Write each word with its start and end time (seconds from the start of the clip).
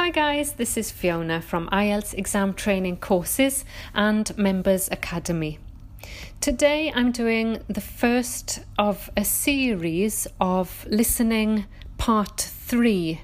Hi 0.00 0.10
guys, 0.10 0.52
this 0.52 0.76
is 0.76 0.92
Fiona 0.92 1.42
from 1.42 1.68
IELTS 1.70 2.14
Exam 2.14 2.54
Training 2.54 2.98
Courses 2.98 3.64
and 3.92 4.30
Members 4.38 4.88
Academy. 4.92 5.58
Today 6.40 6.92
I'm 6.94 7.10
doing 7.10 7.58
the 7.66 7.80
first 7.80 8.60
of 8.78 9.10
a 9.16 9.24
series 9.24 10.28
of 10.40 10.86
listening 10.88 11.64
part 11.96 12.40
three 12.40 13.22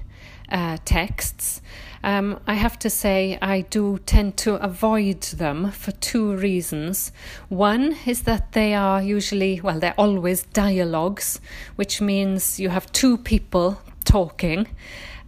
uh, 0.51 0.77
texts. 0.83 1.61
Um, 2.03 2.41
I 2.45 2.55
have 2.55 2.77
to 2.79 2.89
say, 2.89 3.39
I 3.41 3.61
do 3.61 3.99
tend 3.99 4.35
to 4.39 4.55
avoid 4.55 5.21
them 5.21 5.71
for 5.71 5.93
two 5.93 6.35
reasons. 6.35 7.13
One 7.47 7.95
is 8.05 8.23
that 8.23 8.51
they 8.51 8.73
are 8.73 9.01
usually, 9.01 9.61
well, 9.61 9.79
they're 9.79 9.95
always 9.97 10.43
dialogues, 10.43 11.39
which 11.77 12.01
means 12.01 12.59
you 12.59 12.67
have 12.67 12.91
two 12.91 13.17
people 13.17 13.79
talking. 14.03 14.67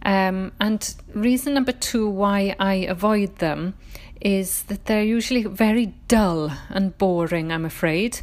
Um, 0.02 0.52
and 0.60 0.94
reason 1.14 1.54
number 1.54 1.72
two 1.72 2.08
why 2.08 2.54
I 2.58 2.74
avoid 2.74 3.36
them 3.36 3.74
is 4.20 4.62
that 4.64 4.86
they're 4.86 5.02
usually 5.02 5.44
very 5.44 5.94
dull 6.08 6.50
and 6.70 6.96
boring, 6.98 7.52
I'm 7.52 7.64
afraid. 7.64 8.20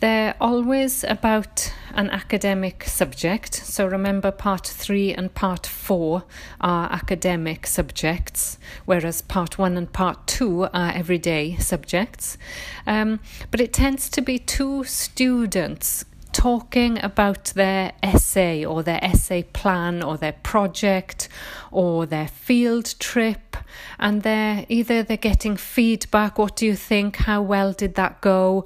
They're 0.00 0.34
always 0.40 1.04
about 1.04 1.72
an 1.94 2.08
academic 2.08 2.84
subject. 2.84 3.54
So 3.54 3.86
remember, 3.86 4.30
part 4.30 4.66
three 4.66 5.12
and 5.12 5.34
part 5.34 5.66
four 5.66 6.24
are 6.60 6.90
academic 6.90 7.66
subjects, 7.66 8.58
whereas 8.86 9.20
part 9.20 9.58
one 9.58 9.76
and 9.76 9.92
part 9.92 10.26
two 10.26 10.64
are 10.64 10.92
everyday 10.94 11.56
subjects. 11.56 12.38
Um, 12.86 13.20
but 13.50 13.60
it 13.60 13.74
tends 13.74 14.08
to 14.10 14.22
be 14.22 14.38
two 14.38 14.84
students 14.84 16.06
talking 16.32 17.02
about 17.02 17.44
their 17.54 17.92
essay 18.02 18.64
or 18.64 18.82
their 18.82 19.02
essay 19.02 19.42
plan 19.42 20.02
or 20.02 20.16
their 20.16 20.32
project 20.32 21.28
or 21.70 22.06
their 22.06 22.28
field 22.28 22.94
trip 22.98 23.56
and 23.98 24.22
they're 24.22 24.64
either 24.68 25.02
they're 25.02 25.16
getting 25.16 25.56
feedback 25.56 26.38
what 26.38 26.56
do 26.56 26.66
you 26.66 26.74
think 26.74 27.16
how 27.16 27.40
well 27.42 27.72
did 27.72 27.94
that 27.94 28.20
go 28.20 28.64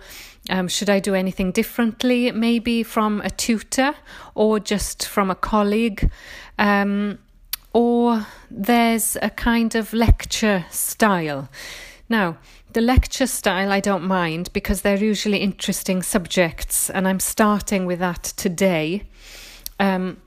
um, 0.51 0.69
should 0.69 0.91
I 0.91 1.01
do 1.01 1.15
anything 1.15 1.53
differently 1.53 2.31
maybe 2.33 2.83
from 2.83 3.20
a 3.23 3.31
tutor 3.31 3.95
or 4.35 4.61
just 4.61 5.07
from 5.07 5.31
a 5.31 5.35
colleague 5.35 6.11
um, 6.59 7.19
or 7.75 8.25
there's 8.51 9.19
a 9.20 9.29
kind 9.29 9.75
of 9.75 9.92
lecture 9.92 10.65
style. 10.70 11.51
Now 12.09 12.39
the 12.75 12.80
lecture 12.80 13.27
style 13.27 13.70
I 13.72 13.78
don't 13.78 14.05
mind 14.05 14.50
because 14.53 14.83
they're 14.83 15.03
usually 15.03 15.39
interesting 15.39 16.03
subjects, 16.03 16.91
and 16.91 17.06
I'm 17.06 17.20
starting 17.20 17.86
with 17.86 18.00
that 18.00 18.22
today. 18.22 19.05
Um, 19.78 20.19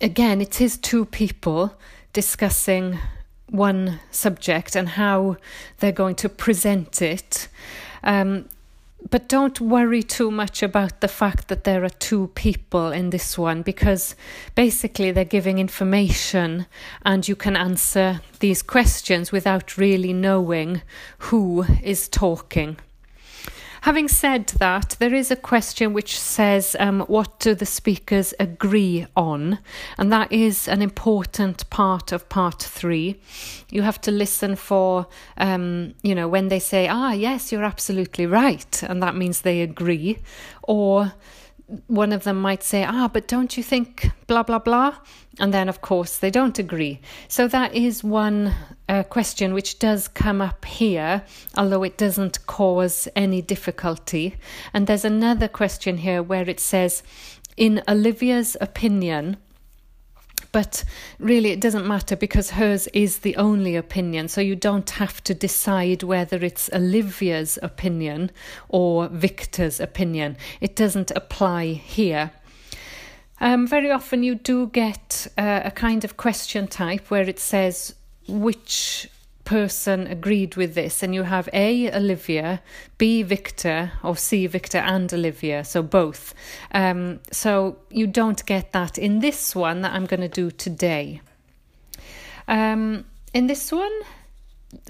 again, 0.00 0.40
it 0.40 0.60
is 0.60 0.76
two 0.76 1.04
people 1.04 1.74
discussing 2.12 2.98
one 3.48 4.00
subject 4.10 4.74
and 4.74 4.90
how 4.90 5.36
they're 5.78 5.92
going 5.92 6.16
to 6.16 6.28
present 6.28 7.00
it. 7.00 7.48
Um, 8.02 8.48
but 9.10 9.28
don't 9.28 9.60
worry 9.60 10.02
too 10.02 10.30
much 10.30 10.62
about 10.62 11.00
the 11.00 11.08
fact 11.08 11.48
that 11.48 11.64
there 11.64 11.84
are 11.84 11.88
two 11.88 12.28
people 12.34 12.90
in 12.90 13.10
this 13.10 13.38
one 13.38 13.62
because 13.62 14.16
basically 14.54 15.10
they're 15.12 15.24
giving 15.24 15.58
information 15.58 16.66
and 17.04 17.28
you 17.28 17.36
can 17.36 17.56
answer 17.56 18.20
these 18.40 18.62
questions 18.62 19.30
without 19.32 19.76
really 19.76 20.12
knowing 20.12 20.82
who 21.18 21.64
is 21.82 22.08
talking. 22.08 22.76
Having 23.82 24.08
said 24.08 24.46
that, 24.58 24.96
there 24.98 25.14
is 25.14 25.30
a 25.30 25.36
question 25.36 25.92
which 25.92 26.18
says, 26.18 26.76
um, 26.80 27.00
What 27.02 27.38
do 27.38 27.54
the 27.54 27.66
speakers 27.66 28.34
agree 28.40 29.06
on? 29.16 29.58
And 29.96 30.12
that 30.12 30.32
is 30.32 30.68
an 30.68 30.82
important 30.82 31.68
part 31.70 32.12
of 32.12 32.28
part 32.28 32.62
three. 32.62 33.20
You 33.70 33.82
have 33.82 34.00
to 34.02 34.10
listen 34.10 34.56
for, 34.56 35.06
um, 35.36 35.94
you 36.02 36.14
know, 36.14 36.28
when 36.28 36.48
they 36.48 36.58
say, 36.58 36.88
Ah, 36.88 37.12
yes, 37.12 37.52
you're 37.52 37.64
absolutely 37.64 38.26
right. 38.26 38.82
And 38.82 39.02
that 39.02 39.16
means 39.16 39.42
they 39.42 39.60
agree. 39.62 40.18
Or 40.62 41.12
one 41.86 42.12
of 42.12 42.24
them 42.24 42.40
might 42.40 42.62
say, 42.62 42.84
Ah, 42.84 43.08
but 43.08 43.28
don't 43.28 43.56
you 43.56 43.62
think 43.62 44.10
blah, 44.26 44.42
blah, 44.42 44.58
blah? 44.58 44.96
And 45.38 45.52
then, 45.52 45.68
of 45.68 45.80
course, 45.80 46.18
they 46.18 46.30
don't 46.30 46.58
agree. 46.58 47.00
So 47.28 47.46
that 47.48 47.74
is 47.74 48.02
one 48.02 48.54
uh, 48.88 49.02
question 49.04 49.54
which 49.54 49.78
does 49.78 50.08
come 50.08 50.40
up 50.40 50.64
here, 50.64 51.22
although 51.56 51.82
it 51.82 51.98
doesn't 51.98 52.46
cause 52.46 53.06
any 53.14 53.42
difficulty. 53.42 54.36
And 54.72 54.86
there's 54.86 55.04
another 55.04 55.48
question 55.48 55.98
here 55.98 56.22
where 56.22 56.48
it 56.48 56.58
says, 56.58 57.02
in 57.56 57.82
Olivia's 57.88 58.56
opinion, 58.60 59.36
but 60.52 60.84
really 61.18 61.50
it 61.50 61.60
doesn't 61.60 61.86
matter 61.86 62.16
because 62.16 62.50
hers 62.50 62.86
is 62.88 63.18
the 63.18 63.36
only 63.36 63.76
opinion. 63.76 64.28
So 64.28 64.40
you 64.40 64.56
don't 64.56 64.88
have 64.90 65.22
to 65.24 65.34
decide 65.34 66.02
whether 66.02 66.38
it's 66.38 66.70
Olivia's 66.72 67.58
opinion 67.62 68.30
or 68.68 69.08
Victor's 69.08 69.80
opinion. 69.80 70.36
It 70.60 70.76
doesn't 70.76 71.10
apply 71.12 71.66
here. 71.66 72.30
Um, 73.40 73.66
very 73.66 73.90
often 73.90 74.22
you 74.22 74.34
do 74.34 74.66
get 74.66 75.28
uh, 75.38 75.60
a 75.64 75.70
kind 75.70 76.04
of 76.04 76.16
question 76.16 76.66
type 76.66 77.10
where 77.10 77.28
it 77.28 77.38
says 77.38 77.94
which 78.26 79.08
person 79.48 80.06
agreed 80.06 80.56
with 80.56 80.74
this, 80.74 81.02
and 81.02 81.14
you 81.14 81.22
have 81.22 81.48
A, 81.54 81.90
Olivia, 81.96 82.60
B, 82.98 83.22
Victor, 83.22 83.92
or 84.02 84.14
C, 84.14 84.46
Victor 84.46 84.76
and 84.76 85.12
Olivia, 85.14 85.64
so 85.64 85.82
both. 85.82 86.34
Um, 86.72 87.20
so 87.32 87.78
you 87.88 88.06
don't 88.06 88.44
get 88.44 88.72
that 88.72 88.98
in 88.98 89.20
this 89.20 89.56
one 89.56 89.80
that 89.80 89.94
I'm 89.94 90.04
going 90.04 90.20
to 90.20 90.28
do 90.28 90.50
today. 90.50 91.22
Um, 92.46 93.06
in 93.32 93.46
this 93.46 93.72
one, 93.72 93.96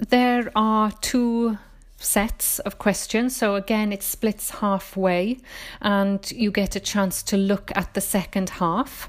there 0.08 0.50
are 0.56 0.90
two 0.90 1.58
sets 1.96 2.58
of 2.60 2.78
questions. 2.78 3.36
So 3.36 3.54
again, 3.54 3.92
it 3.92 4.02
splits 4.02 4.50
halfway, 4.50 5.38
and 5.80 6.28
you 6.32 6.50
get 6.50 6.74
a 6.74 6.80
chance 6.80 7.22
to 7.24 7.36
look 7.36 7.70
at 7.76 7.94
the 7.94 8.00
second 8.00 8.50
half. 8.50 9.08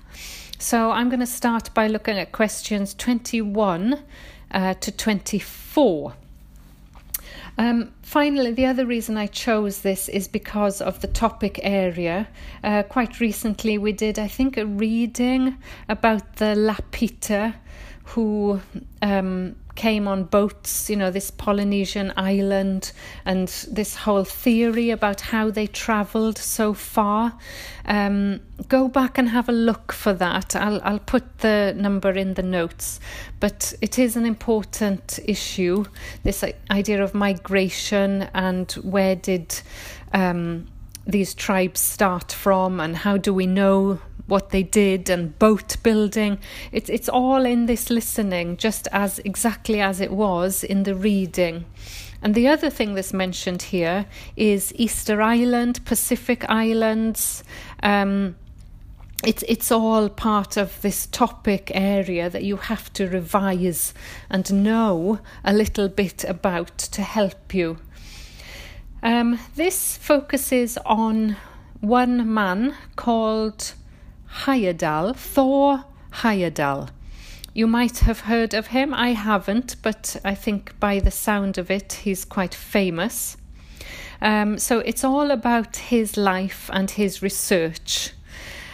So 0.59 0.91
I'm 0.91 1.09
going 1.09 1.21
to 1.21 1.25
start 1.41 1.73
by 1.73 1.87
looking 1.87 2.19
at 2.19 2.33
questions 2.33 2.93
21 2.93 4.03
uh, 4.51 4.73
to 4.75 4.91
24. 4.91 6.13
Um, 7.57 7.91
finally, 8.01 8.51
the 8.51 8.65
other 8.65 8.85
reason 8.85 9.17
I 9.17 9.27
chose 9.27 9.81
this 9.81 10.07
is 10.07 10.29
because 10.29 10.81
of 10.81 11.01
the 11.01 11.07
topic 11.07 11.59
area. 11.61 12.29
Uh, 12.63 12.83
quite 12.83 13.19
recently, 13.19 13.77
we 13.77 13.91
did, 13.91 14.17
I 14.17 14.29
think, 14.29 14.55
a 14.55 14.65
reading 14.65 15.57
about 15.89 16.37
the 16.37 16.55
Lapita 16.55 17.55
who 18.05 18.61
um, 19.01 19.55
came 19.79 20.09
on 20.09 20.25
boats, 20.25 20.89
you 20.89 20.95
know, 20.97 21.09
this 21.09 21.31
Polynesian 21.31 22.11
island, 22.17 22.91
and 23.23 23.47
this 23.71 23.95
whole 23.95 24.25
theory 24.25 24.89
about 24.89 25.21
how 25.21 25.49
they 25.49 25.67
travelled 25.67 26.37
so 26.37 26.73
far. 26.73 27.37
Um, 27.85 28.41
go 28.67 28.89
back 28.89 29.17
and 29.17 29.29
have 29.29 29.47
a 29.47 29.53
look 29.53 29.93
for 29.93 30.11
that. 30.11 30.53
I'll, 30.53 30.81
I'll 30.83 30.99
put 30.99 31.37
the 31.37 31.73
number 31.77 32.11
in 32.11 32.33
the 32.33 32.43
notes, 32.43 32.99
but 33.39 33.73
it 33.79 33.97
is 33.97 34.17
an 34.17 34.25
important 34.25 35.17
issue 35.23 35.85
this 36.23 36.43
idea 36.69 37.01
of 37.01 37.13
migration 37.13 38.23
and 38.33 38.69
where 38.83 39.15
did. 39.15 39.61
Um, 40.11 40.67
these 41.07 41.33
tribes 41.33 41.79
start 41.79 42.31
from 42.31 42.79
and 42.79 42.95
how 42.95 43.17
do 43.17 43.33
we 43.33 43.47
know 43.47 43.99
what 44.29 44.51
they 44.51 44.63
did 44.63 45.09
and 45.09 45.37
boat 45.39 45.77
building. 45.83 46.39
It's 46.71 46.89
it's 46.89 47.09
all 47.09 47.45
in 47.45 47.65
this 47.65 47.89
listening, 47.89 48.57
just 48.57 48.87
as 48.91 49.19
exactly 49.19 49.81
as 49.81 49.99
it 49.99 50.11
was 50.11 50.63
in 50.63 50.83
the 50.83 50.95
reading. 50.95 51.65
And 52.21 52.35
the 52.35 52.47
other 52.47 52.69
thing 52.69 52.95
that's 52.95 53.13
mentioned 53.13 53.61
here 53.61 54.05
is 54.35 54.73
Easter 54.75 55.21
Island, 55.21 55.85
Pacific 55.85 56.45
Islands. 56.49 57.43
Um, 57.81 58.35
it's 59.23 59.43
it's 59.47 59.71
all 59.71 60.09
part 60.09 60.57
of 60.57 60.81
this 60.81 61.05
topic 61.07 61.71
area 61.73 62.29
that 62.29 62.43
you 62.43 62.57
have 62.57 62.91
to 62.93 63.07
revise 63.07 63.93
and 64.29 64.63
know 64.63 65.19
a 65.43 65.53
little 65.53 65.89
bit 65.89 66.23
about 66.23 66.77
to 66.77 67.01
help 67.01 67.53
you. 67.53 67.77
Um, 69.01 69.39
this 69.55 69.97
focuses 69.97 70.77
on 70.85 71.37
one 71.81 72.33
man 72.33 72.75
called 72.95 73.73
Heyerdahl, 74.43 75.15
Thor 75.15 75.85
Heyerdahl. 76.13 76.89
You 77.53 77.67
might 77.67 77.99
have 77.99 78.21
heard 78.21 78.53
of 78.53 78.67
him. 78.67 78.93
I 78.93 79.09
haven't, 79.13 79.75
but 79.81 80.15
I 80.23 80.35
think 80.35 80.79
by 80.79 80.99
the 80.99 81.11
sound 81.11 81.57
of 81.57 81.71
it, 81.71 81.93
he's 82.03 82.23
quite 82.23 82.53
famous. 82.53 83.37
Um, 84.21 84.57
so 84.57 84.79
it's 84.79 85.03
all 85.03 85.31
about 85.31 85.77
his 85.77 86.15
life 86.15 86.69
and 86.71 86.91
his 86.91 87.21
research. 87.21 88.13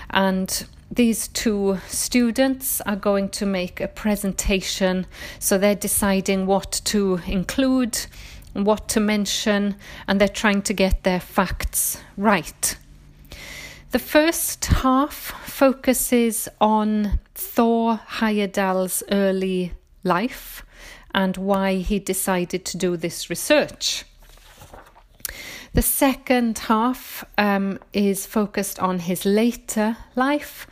And 0.09 0.67
these 0.91 1.27
two 1.29 1.79
students 1.87 2.81
are 2.81 2.95
going 2.95 3.29
to 3.29 3.45
make 3.45 3.79
a 3.79 3.87
presentation. 3.87 5.05
So 5.39 5.57
they're 5.57 5.75
deciding 5.75 6.45
what 6.45 6.81
to 6.85 7.21
include, 7.25 8.05
what 8.53 8.87
to 8.89 8.99
mention, 8.99 9.75
and 10.07 10.19
they're 10.19 10.27
trying 10.27 10.61
to 10.63 10.73
get 10.73 11.03
their 11.03 11.19
facts 11.19 12.01
right. 12.17 12.77
The 13.95 13.99
first 13.99 14.65
half 14.65 15.13
focuses 15.45 16.49
on 16.59 17.17
Thor 17.33 18.01
Heyerdahl's 18.19 19.03
early 19.09 19.71
life 20.03 20.65
and 21.13 21.37
why 21.37 21.75
he 21.75 21.99
decided 21.99 22.65
to 22.65 22.77
do 22.77 22.97
this 22.97 23.29
research. 23.29 24.03
The 25.71 25.81
second 25.81 26.59
half 26.59 27.23
um, 27.37 27.79
is 27.93 28.25
focused 28.25 28.79
on 28.79 28.99
his 28.99 29.23
later 29.23 29.95
life 30.17 30.67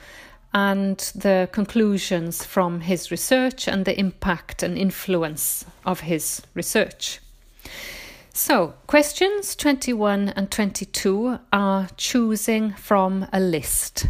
and 0.53 0.97
the 1.15 1.47
conclusions 1.53 2.43
from 2.43 2.81
his 2.81 3.09
research 3.09 3.69
and 3.69 3.85
the 3.85 3.97
impact 3.97 4.63
and 4.63 4.77
influence 4.77 5.65
of 5.85 6.01
his 6.01 6.41
research. 6.55 7.21
So, 8.35 8.73
questions 8.87 9.55
21 9.55 10.29
and 10.29 10.49
22 10.49 11.37
are 11.53 11.87
choosing 11.97 12.71
from 12.71 13.27
a 13.31 13.39
list. 13.39 14.07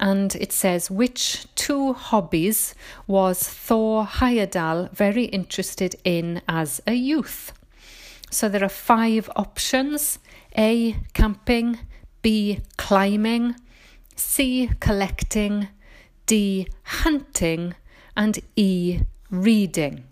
And 0.00 0.34
it 0.36 0.52
says, 0.52 0.90
which 0.90 1.46
two 1.54 1.92
hobbies 1.92 2.74
was 3.06 3.46
Thor 3.46 4.06
Heyerdahl 4.06 4.90
very 4.92 5.24
interested 5.24 5.96
in 6.02 6.40
as 6.48 6.80
a 6.86 6.94
youth? 6.94 7.52
So 8.30 8.48
there 8.48 8.64
are 8.64 8.70
five 8.70 9.28
options 9.36 10.18
A. 10.56 10.96
Camping, 11.12 11.78
B. 12.22 12.60
Climbing, 12.78 13.54
C. 14.16 14.70
Collecting, 14.80 15.68
D. 16.24 16.68
Hunting, 16.84 17.74
and 18.16 18.38
E. 18.56 19.00
Reading. 19.30 20.07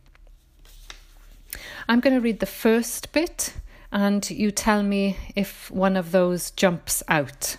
I'm 1.89 2.01
going 2.01 2.15
to 2.15 2.21
read 2.21 2.41
the 2.41 2.47
first 2.47 3.13
bit 3.13 3.55
and 3.93 4.29
you 4.29 4.51
tell 4.51 4.83
me 4.83 5.17
if 5.37 5.71
one 5.71 5.97
of 5.97 6.11
those 6.11 6.51
jumps 6.51 7.03
out. 7.09 7.57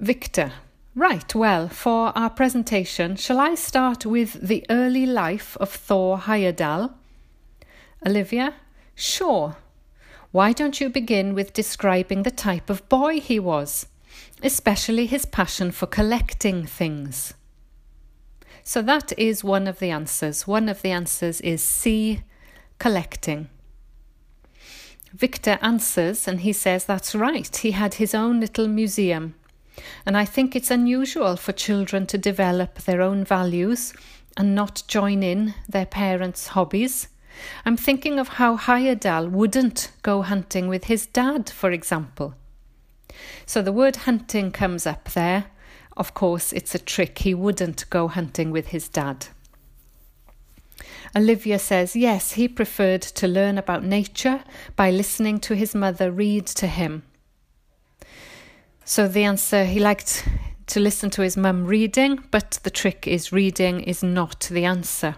Victor. 0.00 0.52
Right, 0.96 1.34
well, 1.34 1.68
for 1.68 2.16
our 2.16 2.30
presentation, 2.30 3.16
shall 3.16 3.40
I 3.40 3.54
start 3.54 4.04
with 4.06 4.46
the 4.46 4.64
early 4.70 5.06
life 5.06 5.56
of 5.58 5.70
Thor 5.70 6.18
Heyerdahl? 6.18 6.92
Olivia. 8.06 8.54
Sure. 8.94 9.56
Why 10.30 10.52
don't 10.52 10.80
you 10.80 10.88
begin 10.88 11.34
with 11.34 11.52
describing 11.52 12.22
the 12.22 12.30
type 12.30 12.68
of 12.68 12.88
boy 12.88 13.20
he 13.20 13.38
was, 13.38 13.86
especially 14.42 15.06
his 15.06 15.24
passion 15.24 15.70
for 15.70 15.86
collecting 15.86 16.66
things? 16.66 17.34
So 18.64 18.80
that 18.82 19.12
is 19.18 19.44
one 19.44 19.66
of 19.66 19.78
the 19.78 19.90
answers. 19.90 20.46
One 20.46 20.70
of 20.70 20.80
the 20.80 20.90
answers 20.90 21.42
is 21.42 21.62
C, 21.62 22.22
collecting. 22.78 23.48
Victor 25.12 25.58
answers 25.60 26.26
and 26.26 26.40
he 26.40 26.52
says 26.52 26.84
that's 26.84 27.14
right. 27.14 27.54
He 27.54 27.72
had 27.72 27.94
his 27.94 28.14
own 28.14 28.40
little 28.40 28.66
museum. 28.66 29.34
And 30.06 30.16
I 30.16 30.24
think 30.24 30.56
it's 30.56 30.70
unusual 30.70 31.36
for 31.36 31.52
children 31.52 32.06
to 32.06 32.18
develop 32.18 32.78
their 32.80 33.02
own 33.02 33.22
values 33.24 33.92
and 34.36 34.54
not 34.54 34.82
join 34.88 35.22
in 35.22 35.54
their 35.68 35.86
parents' 35.86 36.48
hobbies. 36.48 37.08
I'm 37.66 37.76
thinking 37.76 38.18
of 38.18 38.28
how 38.28 38.56
Heyerdahl 38.56 39.30
wouldn't 39.30 39.90
go 40.02 40.22
hunting 40.22 40.68
with 40.68 40.84
his 40.84 41.06
dad, 41.06 41.50
for 41.50 41.70
example. 41.70 42.34
So 43.46 43.60
the 43.62 43.72
word 43.72 43.96
hunting 43.96 44.50
comes 44.50 44.86
up 44.86 45.10
there, 45.10 45.46
of 45.96 46.14
course, 46.14 46.52
it's 46.52 46.74
a 46.74 46.78
trick. 46.78 47.18
He 47.18 47.34
wouldn't 47.34 47.88
go 47.90 48.08
hunting 48.08 48.50
with 48.50 48.68
his 48.68 48.88
dad. 48.88 49.26
Olivia 51.16 51.58
says 51.58 51.94
yes, 51.94 52.32
he 52.32 52.48
preferred 52.48 53.02
to 53.02 53.28
learn 53.28 53.56
about 53.56 53.84
nature 53.84 54.42
by 54.74 54.90
listening 54.90 55.38
to 55.40 55.54
his 55.54 55.74
mother 55.74 56.10
read 56.10 56.46
to 56.46 56.66
him. 56.66 57.04
So 58.84 59.06
the 59.06 59.24
answer 59.24 59.64
he 59.64 59.78
liked 59.78 60.28
to 60.66 60.80
listen 60.80 61.10
to 61.10 61.22
his 61.22 61.36
mum 61.36 61.66
reading, 61.66 62.24
but 62.30 62.58
the 62.64 62.70
trick 62.70 63.06
is 63.06 63.32
reading 63.32 63.80
is 63.80 64.02
not 64.02 64.48
the 64.50 64.64
answer. 64.64 65.16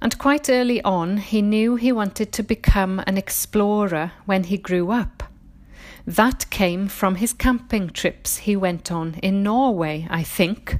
And 0.00 0.16
quite 0.18 0.48
early 0.48 0.80
on, 0.82 1.18
he 1.18 1.42
knew 1.42 1.76
he 1.76 1.92
wanted 1.92 2.32
to 2.32 2.42
become 2.42 3.02
an 3.06 3.18
explorer 3.18 4.12
when 4.24 4.44
he 4.44 4.56
grew 4.56 4.90
up. 4.92 5.24
That 6.06 6.48
came 6.50 6.88
from 6.88 7.16
his 7.16 7.32
camping 7.32 7.90
trips 7.90 8.38
he 8.38 8.56
went 8.56 8.90
on 8.90 9.14
in 9.22 9.42
Norway, 9.42 10.06
I 10.10 10.22
think. 10.22 10.78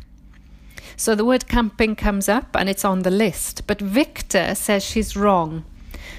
So 0.96 1.14
the 1.14 1.24
word 1.24 1.48
camping 1.48 1.96
comes 1.96 2.28
up 2.28 2.54
and 2.54 2.68
it's 2.68 2.84
on 2.84 3.02
the 3.02 3.10
list, 3.10 3.66
but 3.66 3.80
Victor 3.80 4.54
says 4.54 4.84
she's 4.84 5.16
wrong. 5.16 5.64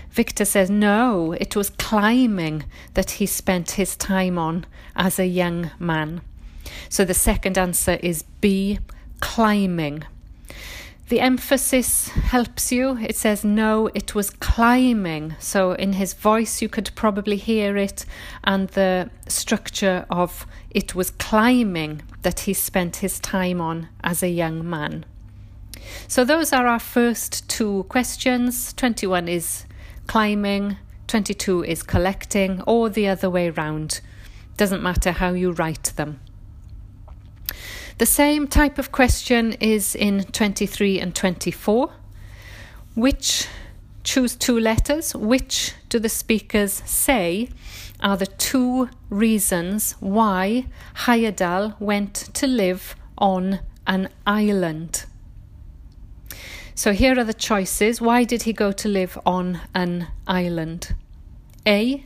Victor 0.10 0.46
says 0.46 0.70
no, 0.70 1.34
it 1.34 1.56
was 1.56 1.70
climbing 1.70 2.64
that 2.96 3.12
he 3.12 3.26
spent 3.26 3.72
his 3.72 3.96
time 3.96 4.38
on 4.38 4.66
as 4.96 5.20
a 5.20 5.26
young 5.26 5.72
man. 5.80 6.22
So 6.90 7.06
the 7.06 7.14
second 7.14 7.58
answer 7.58 7.98
is 8.02 8.24
B, 8.42 8.80
climbing. 9.20 10.04
The 11.12 11.20
emphasis 11.20 12.08
helps 12.08 12.72
you. 12.72 12.98
It 13.00 13.18
says, 13.18 13.44
no, 13.44 13.88
it 13.94 14.16
was 14.16 14.30
climbing. 14.30 15.36
So 15.40 15.74
in 15.74 15.92
his 15.92 16.14
voice, 16.14 16.62
you 16.62 16.70
could 16.70 16.90
probably 16.96 17.36
hear 17.36 17.76
it, 17.76 18.06
and 18.46 18.70
the 18.70 19.10
structure 19.28 20.06
of 20.10 20.48
it 20.70 20.96
was 20.96 21.12
climbing 21.12 22.04
that 22.22 22.40
he 22.40 22.54
spent 22.54 22.96
his 22.96 23.20
time 23.20 23.60
on 23.60 23.90
as 24.06 24.24
a 24.24 24.30
young 24.30 24.70
man. 24.70 25.04
So 26.08 26.24
those 26.24 26.54
are 26.54 26.66
our 26.66 26.80
first 26.80 27.50
two 27.50 27.84
questions. 27.90 28.72
21 28.72 29.28
is 29.28 29.66
climbing, 30.08 30.78
22 31.08 31.66
is 31.66 31.84
collecting, 31.84 32.62
or 32.62 32.90
the 32.90 33.10
other 33.10 33.30
way 33.30 33.50
round. 33.50 34.00
Doesn't 34.56 34.82
matter 34.82 35.12
how 35.12 35.34
you 35.34 35.52
write 35.52 35.92
them. 35.98 36.22
The 38.02 38.08
same 38.08 38.48
type 38.48 38.80
of 38.80 38.92
question 38.92 39.54
is 39.60 39.94
in 39.94 40.24
23 40.24 41.00
and 41.00 41.14
24. 41.14 41.92
Which, 42.96 43.48
choose 44.04 44.36
two 44.36 44.60
letters, 44.60 45.16
which 45.16 45.76
do 45.88 46.00
the 46.00 46.10
speakers 46.10 46.82
say 46.84 47.50
are 48.00 48.18
the 48.18 48.26
two 48.26 48.90
reasons 49.12 49.92
why 50.00 50.66
Heyerdahl 51.06 51.80
went 51.80 52.16
to 52.34 52.48
live 52.48 52.96
on 53.20 53.60
an 53.86 54.10
island? 54.26 55.06
So 56.74 56.94
here 56.94 57.20
are 57.20 57.24
the 57.24 57.36
choices. 57.36 58.02
Why 58.02 58.24
did 58.24 58.42
he 58.42 58.52
go 58.52 58.72
to 58.72 58.88
live 58.88 59.16
on 59.28 59.62
an 59.76 60.08
island? 60.26 60.96
A. 61.68 62.04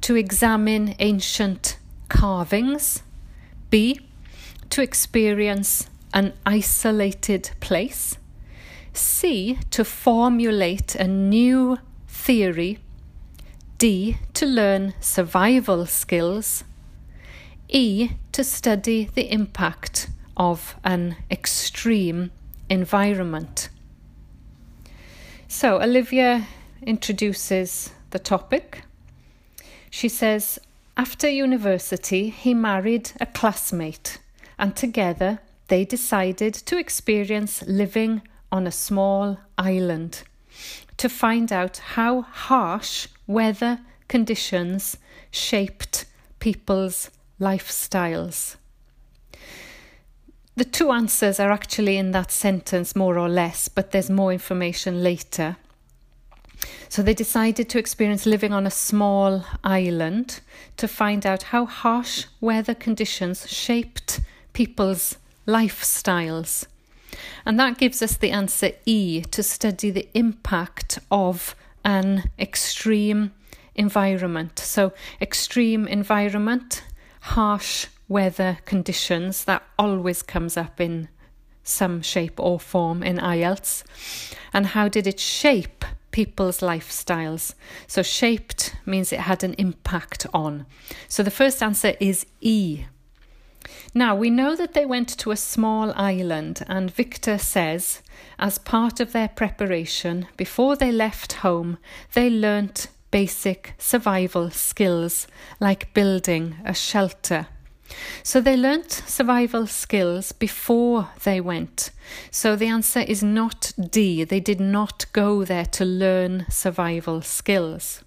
To 0.00 0.16
examine 0.16 0.94
ancient 1.00 1.76
carvings. 2.08 3.02
B 3.68 4.00
to 4.74 4.82
experience 4.82 5.88
an 6.12 6.32
isolated 6.44 7.48
place. 7.60 8.18
C. 8.92 9.56
To 9.70 9.84
formulate 9.84 10.96
a 10.96 11.06
new 11.06 11.78
theory. 12.08 12.80
D. 13.78 14.16
To 14.32 14.46
learn 14.46 14.94
survival 14.98 15.86
skills. 15.86 16.64
E. 17.68 18.10
To 18.32 18.42
study 18.42 19.08
the 19.14 19.30
impact 19.30 20.08
of 20.36 20.74
an 20.82 21.18
extreme 21.30 22.32
environment. 22.68 23.68
So, 25.46 25.80
Olivia 25.80 26.48
introduces 26.84 27.92
the 28.10 28.18
topic. 28.18 28.82
She 29.88 30.08
says, 30.08 30.58
after 30.96 31.28
university, 31.28 32.30
he 32.30 32.54
married 32.54 33.12
a 33.20 33.26
classmate 33.26 34.18
and 34.58 34.76
together 34.76 35.40
they 35.68 35.84
decided 35.84 36.54
to 36.54 36.78
experience 36.78 37.62
living 37.66 38.22
on 38.52 38.66
a 38.66 38.72
small 38.72 39.38
island 39.58 40.22
to 40.96 41.08
find 41.08 41.52
out 41.52 41.78
how 41.78 42.22
harsh 42.22 43.08
weather 43.26 43.80
conditions 44.08 44.96
shaped 45.30 46.04
people's 46.38 47.10
lifestyles. 47.40 48.56
The 50.56 50.64
two 50.64 50.92
answers 50.92 51.40
are 51.40 51.50
actually 51.50 51.96
in 51.96 52.12
that 52.12 52.30
sentence, 52.30 52.94
more 52.94 53.18
or 53.18 53.28
less, 53.28 53.68
but 53.68 53.90
there's 53.90 54.08
more 54.08 54.32
information 54.32 55.02
later. 55.02 55.56
So 56.88 57.02
they 57.02 57.14
decided 57.14 57.68
to 57.70 57.78
experience 57.78 58.24
living 58.24 58.52
on 58.52 58.66
a 58.66 58.70
small 58.70 59.44
island 59.64 60.40
to 60.76 60.86
find 60.86 61.26
out 61.26 61.44
how 61.44 61.66
harsh 61.66 62.26
weather 62.40 62.74
conditions 62.74 63.50
shaped 63.50 64.20
people's 64.54 65.18
lifestyles. 65.46 66.66
And 67.44 67.60
that 67.60 67.76
gives 67.76 68.00
us 68.00 68.16
the 68.16 68.30
answer 68.30 68.70
E 68.86 69.20
to 69.30 69.42
study 69.42 69.90
the 69.90 70.08
impact 70.14 70.98
of 71.10 71.54
an 71.84 72.30
extreme 72.38 73.32
environment. 73.74 74.58
So, 74.58 74.92
extreme 75.20 75.86
environment, 75.86 76.82
harsh 77.20 77.86
weather 78.08 78.58
conditions, 78.64 79.44
that 79.44 79.62
always 79.78 80.22
comes 80.22 80.56
up 80.56 80.80
in 80.80 81.08
some 81.62 82.02
shape 82.02 82.38
or 82.38 82.58
form 82.58 83.02
in 83.02 83.18
IELTS. 83.18 83.84
And 84.52 84.66
how 84.66 84.88
did 84.88 85.06
it 85.06 85.20
shape 85.20 85.84
people's 86.10 86.60
lifestyles? 86.60 87.54
So, 87.86 88.02
shaped 88.02 88.74
means 88.86 89.12
it 89.12 89.20
had 89.20 89.44
an 89.44 89.54
impact 89.54 90.26
on. 90.32 90.66
So, 91.08 91.22
the 91.22 91.30
first 91.30 91.62
answer 91.62 91.94
is 92.00 92.26
E. 92.40 92.86
Now, 93.94 94.14
we 94.14 94.30
know 94.30 94.56
that 94.56 94.74
they 94.74 94.86
went 94.86 95.08
to 95.18 95.30
a 95.30 95.36
small 95.36 95.92
island, 95.94 96.64
and 96.68 96.90
Victor 96.90 97.38
says, 97.38 98.02
as 98.38 98.58
part 98.58 99.00
of 99.00 99.12
their 99.12 99.28
preparation, 99.28 100.26
before 100.36 100.76
they 100.76 100.92
left 100.92 101.34
home, 101.34 101.78
they 102.12 102.28
learnt 102.30 102.88
basic 103.10 103.74
survival 103.78 104.50
skills 104.50 105.26
like 105.60 105.94
building 105.94 106.56
a 106.64 106.74
shelter. 106.74 107.46
So 108.22 108.40
they 108.40 108.56
learnt 108.56 108.90
survival 108.90 109.66
skills 109.66 110.32
before 110.32 111.10
they 111.22 111.40
went. 111.40 111.90
So 112.30 112.56
the 112.56 112.66
answer 112.66 113.00
is 113.00 113.22
not 113.22 113.72
D. 113.78 114.24
They 114.24 114.40
did 114.40 114.60
not 114.60 115.06
go 115.12 115.44
there 115.44 115.66
to 115.66 115.84
learn 115.84 116.46
survival 116.50 117.22
skills. 117.22 118.02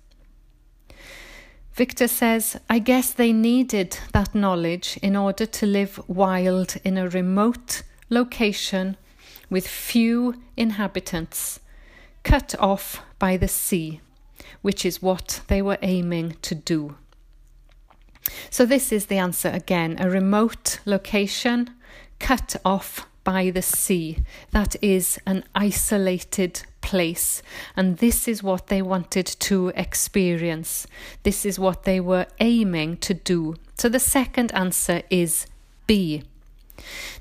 Victor 1.78 2.08
says, 2.08 2.60
I 2.70 2.80
guess 2.80 3.14
they 3.14 3.32
needed 3.32 4.00
that 4.12 4.34
knowledge 4.34 4.98
in 5.04 5.16
order 5.16 5.46
to 5.46 5.66
live 5.66 6.02
wild 6.08 6.76
in 6.84 6.98
a 6.98 7.08
remote 7.08 7.84
location 8.10 8.98
with 9.50 9.68
few 9.68 10.42
inhabitants, 10.58 11.60
cut 12.24 12.56
off 12.60 13.02
by 13.20 13.38
the 13.38 13.48
sea 13.48 14.02
which 14.62 14.86
is 14.86 15.02
what 15.02 15.42
they 15.48 15.62
were 15.62 15.78
aiming 15.82 16.36
to 16.42 16.56
do. 16.56 16.96
So, 18.50 18.66
this 18.66 18.92
is 18.92 19.06
the 19.06 19.18
answer 19.18 19.50
again 19.50 19.98
a 20.00 20.10
remote 20.10 20.80
location 20.86 21.70
cut 22.20 22.56
off 22.66 23.08
by 23.28 23.50
the 23.50 23.62
sea. 23.62 24.20
That 24.52 24.78
is 24.82 25.20
an 25.26 25.44
isolated 25.54 26.64
place. 26.80 27.44
And 27.76 27.98
this 27.98 28.26
is 28.26 28.42
what 28.42 28.68
they 28.68 28.82
wanted 28.82 29.26
to 29.26 29.74
experience. 29.76 30.88
This 31.24 31.46
is 31.46 31.60
what 31.60 31.84
they 31.84 32.00
were 32.00 32.28
aiming 32.40 32.98
to 33.00 33.14
do. 33.14 33.56
So, 33.76 33.90
the 33.90 34.00
second 34.00 34.54
answer 34.54 35.02
is 35.10 35.46
B. 35.88 36.24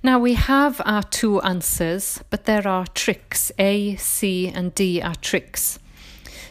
Now 0.01 0.21
we 0.21 0.35
have 0.35 0.81
our 0.85 1.03
two 1.03 1.41
answers, 1.41 2.23
but 2.31 2.45
there 2.45 2.69
are 2.69 2.87
tricks. 2.87 3.51
A, 3.59 3.97
C, 3.97 4.47
and 4.55 4.73
D 4.77 5.03
are 5.03 5.17
tricks. 5.17 5.81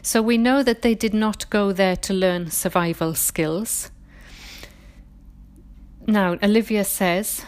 So 0.02 0.22
we 0.22 0.38
know 0.38 0.64
that 0.64 0.82
they 0.82 0.96
did 0.96 1.14
not 1.14 1.50
go 1.50 1.72
there 1.72 1.96
to 1.96 2.14
learn 2.14 2.52
survival 2.52 3.16
skills. 3.16 3.90
Now, 6.06 6.38
Olivia 6.44 6.84
says, 6.84 7.46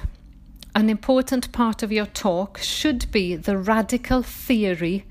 an 0.78 0.92
important 0.92 1.52
part 1.52 1.82
of 1.82 1.92
your 1.92 2.06
talk 2.06 2.60
should 2.60 3.12
be 3.12 3.36
the 3.36 3.58
radical 3.58 4.22
theory 4.22 5.04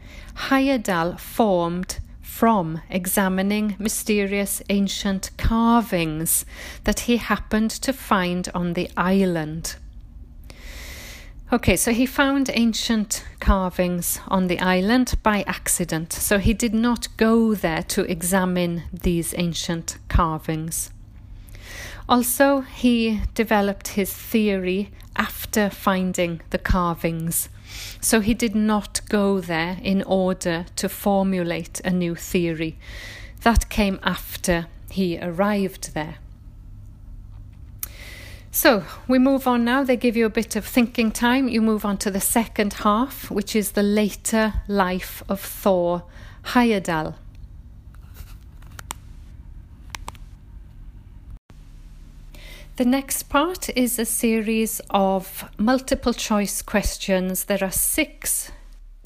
Heyerdahl 0.46 1.18
formed 1.18 1.99
from 2.20 2.82
examining 2.88 3.75
mysterious 3.76 4.62
ancient 4.68 5.32
carvings 5.37 6.46
that 6.85 7.00
he 7.00 7.16
happened 7.16 7.73
to 7.73 7.92
find 7.92 8.49
on 8.54 8.75
the 8.75 8.88
island. 8.96 9.75
Okay, 11.52 11.75
so 11.75 11.92
he 11.92 12.06
found 12.06 12.49
ancient 12.54 13.25
carvings 13.40 14.20
on 14.28 14.46
the 14.46 14.61
island 14.61 15.14
by 15.25 15.42
accident. 15.49 16.12
So 16.12 16.38
he 16.38 16.54
did 16.54 16.75
not 16.75 17.08
go 17.16 17.56
there 17.56 17.82
to 17.82 18.08
examine 18.08 18.85
these 18.92 19.35
ancient 19.37 19.99
carvings. 20.08 20.90
Also, 22.08 22.61
he 22.61 23.23
developed 23.35 23.88
his 23.88 24.12
theory 24.12 24.92
after 25.16 25.70
finding 25.70 26.40
the 26.50 26.58
carvings. 26.58 27.49
So 28.00 28.20
he 28.20 28.35
did 28.35 28.54
not 28.54 29.00
go 29.08 29.40
there 29.40 29.78
in 29.82 30.02
order 30.02 30.66
to 30.76 30.88
formulate 30.88 31.80
a 31.85 31.90
new 31.90 32.14
theory. 32.14 32.78
That 33.42 33.68
came 33.68 33.99
after 34.02 34.66
he 34.90 35.18
arrived 35.18 35.94
there. 35.94 36.16
So 38.50 38.85
we 39.06 39.18
move 39.18 39.46
on 39.46 39.64
now. 39.64 39.85
They 39.85 39.96
give 39.96 40.16
you 40.16 40.25
a 40.25 40.30
bit 40.30 40.56
of 40.56 40.64
thinking 40.64 41.12
time. 41.12 41.46
You 41.46 41.61
move 41.61 41.85
on 41.85 41.99
to 41.99 42.11
the 42.11 42.20
second 42.20 42.73
half, 42.73 43.30
which 43.30 43.54
is 43.54 43.73
the 43.73 43.82
later 43.82 44.54
life 44.66 45.23
of 45.28 45.40
Thor 45.40 46.04
Heyerdahl. 46.44 47.16
The 52.76 52.85
next 52.85 53.30
part 53.30 53.71
is 53.71 53.99
a 53.99 54.04
series 54.04 54.83
of 54.90 55.49
multiple 55.56 56.12
choice 56.12 56.61
questions. 56.61 57.45
There 57.45 57.64
are 57.64 57.71
six 57.71 58.52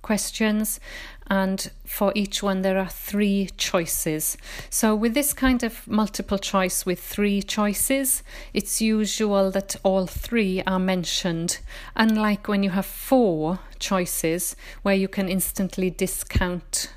questions, 0.03 0.81
and 1.29 1.71
for 1.85 2.11
each 2.17 2.43
one 2.43 2.63
there 2.63 2.79
are 2.79 2.89
three 2.89 3.49
choices. 3.57 4.37
So, 4.71 4.97
with 4.97 5.15
this 5.15 5.33
kind 5.33 5.63
of 5.63 5.87
multiple 5.87 6.39
choice 6.39 6.85
with 6.85 6.99
three 6.99 7.45
choices, 7.45 8.25
it's 8.53 8.83
usual 8.83 9.53
that 9.53 9.77
all 9.85 10.09
three 10.09 10.63
are 10.67 10.81
mentioned, 10.81 11.61
unlike 11.95 12.49
when 12.49 12.65
you 12.65 12.71
have 12.71 12.87
four 12.87 13.61
choices 13.79 14.57
where 14.83 14.97
you 14.97 15.07
can 15.07 15.29
instantly 15.29 15.91
discount 15.91 16.93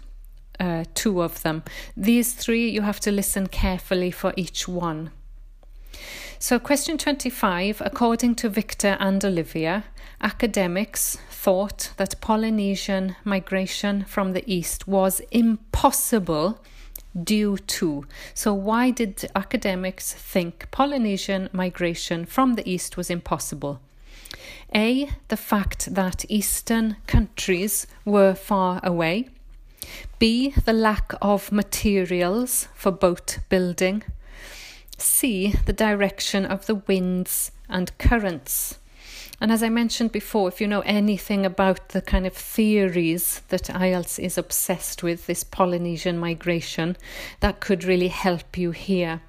uh, 0.60 0.86
two 0.96 1.22
of 1.22 1.44
them. 1.44 1.62
These 1.96 2.34
three, 2.34 2.68
you 2.68 2.82
have 2.82 3.00
to 3.02 3.12
listen 3.12 3.46
carefully 3.46 4.10
for 4.10 4.34
each 4.36 4.68
one. 4.68 5.12
So, 6.44 6.60
question 6.60 6.98
25 6.98 7.82
according 7.86 8.36
to 8.36 8.50
Victor 8.50 8.98
and 9.00 9.24
Olivia, 9.24 9.86
academics 10.20 11.18
thought 11.30 11.92
that 11.96 12.20
Polynesian 12.20 13.16
migration 13.24 14.04
from 14.04 14.34
the 14.34 14.44
east 14.46 14.86
was 14.86 15.22
impossible 15.32 16.60
due 17.16 17.56
to. 17.56 18.06
So, 18.34 18.54
why 18.54 18.92
did 18.92 19.32
academics 19.38 20.12
think 20.12 20.68
Polynesian 20.70 21.48
migration 21.54 22.26
from 22.26 22.56
the 22.56 22.70
east 22.70 22.98
was 22.98 23.10
impossible? 23.10 23.80
A. 24.76 25.10
The 25.30 25.38
fact 25.38 25.96
that 25.96 26.26
eastern 26.28 26.98
countries 27.08 27.88
were 28.04 28.36
far 28.36 28.82
away. 28.84 29.30
B. 30.20 30.54
The 30.66 30.74
lack 30.74 31.14
of 31.22 31.54
materials 31.54 32.68
for 32.76 32.92
boat 32.92 33.40
building. 33.48 34.04
C. 35.04 35.54
The 35.66 35.74
direction 35.74 36.46
of 36.46 36.66
the 36.66 36.76
winds 36.76 37.52
and 37.70 37.98
currents. 37.98 38.80
And 39.42 39.52
as 39.52 39.62
I 39.62 39.70
mentioned 39.70 40.12
before, 40.12 40.48
if 40.48 40.62
you 40.62 40.68
know 40.68 40.82
anything 40.82 41.46
about 41.46 41.90
the 41.90 42.02
kind 42.02 42.26
of 42.26 42.34
theories 42.34 43.42
that 43.50 43.64
IELTS 43.64 44.18
is 44.18 44.38
obsessed 44.38 45.04
with, 45.04 45.26
this 45.26 45.44
Polynesian 45.44 46.18
migration, 46.18 46.96
that 47.42 47.60
could 47.60 47.84
really 47.84 48.08
help 48.08 48.58
you 48.58 48.72
here. 48.72 49.22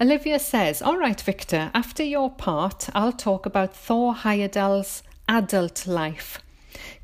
Olivia 0.00 0.38
says, 0.38 0.80
All 0.80 0.96
right, 0.96 1.20
Victor, 1.20 1.70
after 1.74 2.02
your 2.02 2.30
part, 2.30 2.88
I'll 2.94 3.12
talk 3.12 3.44
about 3.44 3.76
Thor 3.76 4.14
Heyerdahl's 4.14 5.02
adult 5.28 5.86
life, 5.86 6.40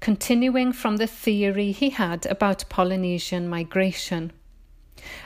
continuing 0.01 0.73
from 0.73 0.97
the 0.97 1.07
theory 1.07 1.73
he 1.73 1.91
had 1.91 2.25
about 2.25 2.65
Polynesian 2.71 3.47
migration. 3.47 4.33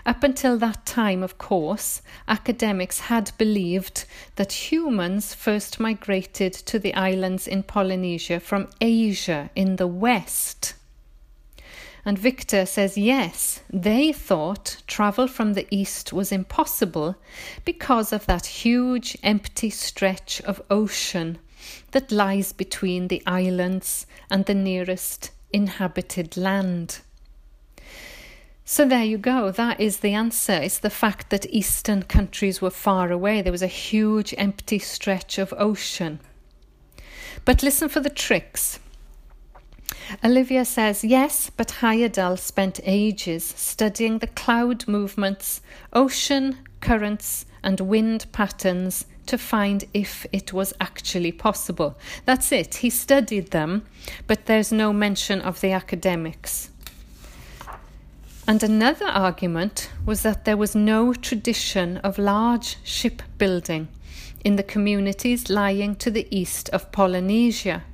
Up 0.04 0.22
until 0.22 0.56
that 0.58 0.86
time, 0.86 1.22
of 1.22 1.38
course, 1.38 2.02
academics 2.28 3.00
had 3.00 3.32
believed 3.38 4.04
that 4.36 4.70
humans 4.70 5.34
first 5.34 5.80
migrated 5.80 6.52
to 6.52 6.78
the 6.78 6.94
islands 6.94 7.46
in 7.46 7.62
Polynesia 7.62 8.40
from 8.40 8.68
Asia 8.80 9.50
in 9.54 9.76
the 9.76 9.86
west. 9.86 10.74
And 12.04 12.18
Victor 12.18 12.64
says 12.64 12.96
yes, 12.96 13.60
they 13.70 14.12
thought 14.12 14.82
travel 14.86 15.28
from 15.28 15.52
the 15.52 15.66
east 15.70 16.12
was 16.12 16.32
impossible 16.32 17.16
because 17.64 18.12
of 18.12 18.26
that 18.26 18.46
huge 18.46 19.18
empty 19.22 19.70
stretch 19.70 20.40
of 20.42 20.62
ocean 20.70 21.38
that 21.90 22.10
lies 22.10 22.52
between 22.52 23.08
the 23.08 23.22
islands 23.26 24.06
and 24.30 24.46
the 24.46 24.54
nearest 24.54 25.30
inhabited 25.52 26.36
land. 26.36 27.00
So 28.64 28.86
there 28.86 29.04
you 29.04 29.18
go. 29.18 29.50
That 29.50 29.80
is 29.80 29.98
the 29.98 30.14
answer. 30.14 30.52
It's 30.52 30.78
the 30.78 30.90
fact 30.90 31.30
that 31.30 31.50
eastern 31.50 32.04
countries 32.04 32.62
were 32.62 32.70
far 32.70 33.10
away. 33.10 33.42
There 33.42 33.52
was 33.52 33.62
a 33.62 33.66
huge 33.66 34.32
empty 34.38 34.78
stretch 34.78 35.38
of 35.38 35.52
ocean. 35.58 36.20
But 37.44 37.62
listen 37.62 37.88
for 37.88 38.00
the 38.00 38.10
tricks. 38.10 38.78
Olivia 40.22 40.64
says, 40.64 41.04
yes, 41.04 41.50
but 41.50 41.78
Heyerdahl 41.80 42.38
spent 42.38 42.80
ages 42.84 43.44
studying 43.44 44.18
the 44.18 44.26
cloud 44.26 44.86
movements, 44.86 45.62
ocean 45.92 46.58
currents, 46.80 47.46
and 47.62 47.80
wind 47.80 48.26
patterns 48.32 49.06
to 49.26 49.38
find 49.38 49.84
if 49.94 50.26
it 50.32 50.52
was 50.52 50.72
actually 50.80 51.32
possible. 51.32 51.98
That's 52.24 52.52
it. 52.52 52.76
He 52.76 52.90
studied 52.90 53.50
them, 53.50 53.84
but 54.26 54.46
there's 54.46 54.72
no 54.72 54.92
mention 54.92 55.40
of 55.40 55.60
the 55.60 55.72
academics. 55.72 56.69
And 58.50 58.64
another 58.64 59.06
argument 59.06 59.90
was 60.04 60.22
that 60.22 60.44
there 60.44 60.56
was 60.56 60.74
no 60.74 61.14
tradition 61.14 61.98
of 61.98 62.18
large 62.18 62.78
shipbuilding 62.82 63.86
in 64.44 64.56
the 64.56 64.64
communities 64.64 65.48
lying 65.48 65.94
to 65.94 66.10
the 66.10 66.26
east 66.36 66.68
of 66.70 66.90
Polynesia. 66.90 67.84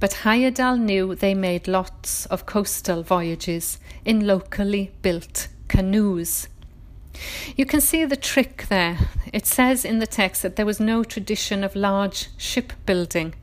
But 0.00 0.24
Heyerdahl 0.24 0.80
knew 0.80 1.14
they 1.14 1.32
made 1.32 1.68
lots 1.68 2.26
of 2.26 2.44
coastal 2.44 3.04
voyages 3.04 3.78
in 4.04 4.26
locally 4.26 4.90
built 5.00 5.46
canoes. 5.68 6.48
You 7.56 7.66
can 7.66 7.80
see 7.80 8.04
the 8.04 8.16
trick 8.16 8.66
there. 8.68 8.98
It 9.32 9.46
says 9.46 9.84
in 9.84 9.98
the 9.98 10.06
text 10.06 10.42
that 10.42 10.56
there 10.56 10.66
was 10.66 10.80
no 10.80 11.04
tradition 11.04 11.64
of 11.64 11.74
large 11.74 12.28
shipbuilding, 12.36 13.34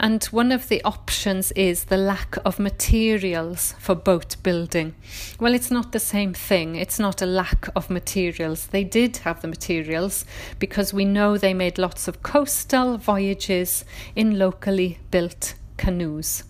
and 0.00 0.24
one 0.24 0.50
of 0.50 0.68
the 0.68 0.82
options 0.84 1.52
is 1.52 1.84
the 1.84 1.96
lack 1.96 2.36
of 2.44 2.58
materials 2.58 3.74
for 3.78 3.94
boat 3.94 4.36
building. 4.42 4.94
Well, 5.38 5.54
it's 5.54 5.70
not 5.70 5.92
the 5.92 6.00
same 6.00 6.34
thing. 6.34 6.76
It's 6.76 6.98
not 6.98 7.22
a 7.22 7.26
lack 7.26 7.68
of 7.76 7.90
materials. 7.90 8.66
They 8.66 8.84
did 8.84 9.18
have 9.18 9.42
the 9.42 9.48
materials 9.48 10.24
because 10.58 10.92
we 10.92 11.04
know 11.04 11.38
they 11.38 11.54
made 11.54 11.78
lots 11.78 12.08
of 12.08 12.22
coastal 12.22 12.98
voyages 12.98 13.84
in 14.16 14.38
locally 14.38 14.98
built 15.10 15.54
canoes. 15.76 16.44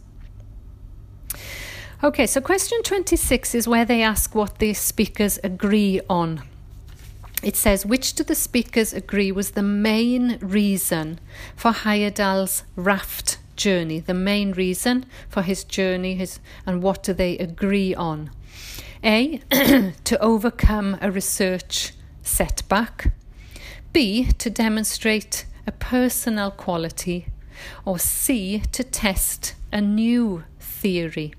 Okay, 2.03 2.27
so 2.27 2.41
question 2.41 2.83
26 2.83 3.55
is 3.55 3.69
where 3.69 3.85
they 3.85 4.03
ask 4.03 4.35
what 4.35 4.59
the 4.59 4.75
speakers 4.75 5.39
agree 5.45 6.01
on 6.09 6.43
it 7.43 7.57
says, 7.57 7.85
which 7.85 8.15
do 8.15 8.23
the 8.23 8.35
speakers 8.35 8.93
agree 8.93 9.33
was 9.33 9.53
the 9.53 9.63
main 9.63 10.39
reason 10.41 11.19
for 11.57 11.73
Heyerdahl's 11.73 12.63
raft 12.77 13.39
journey? 13.57 13.99
The 13.99 14.15
main 14.15 14.53
reason 14.53 15.07
for 15.29 15.43
his 15.43 15.65
journey, 15.65 16.15
his, 16.15 16.39
and 16.65 16.83
what 16.83 17.03
do 17.03 17.13
they 17.13 17.37
agree 17.39 17.95
on? 17.95 18.31
A, 19.03 19.39
to 20.05 20.19
overcome 20.21 20.97
a 21.01 21.11
research 21.11 21.93
setback. 22.23 23.13
B, 23.93 24.27
to 24.39 24.49
demonstrate 24.49 25.47
a 25.67 25.73
personal 25.73 26.53
quality. 26.53 27.27
Or 27.85 27.99
C, 27.99 28.63
to 28.71 28.85
test 28.85 29.55
a 29.73 29.81
new 29.81 30.45
theory. 30.61 31.35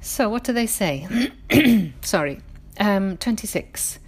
So, 0.00 0.28
what 0.28 0.44
do 0.44 0.52
they 0.52 0.66
say? 0.66 1.30
Sorry. 2.02 2.40
Um, 2.78 3.16
26. 3.16 3.98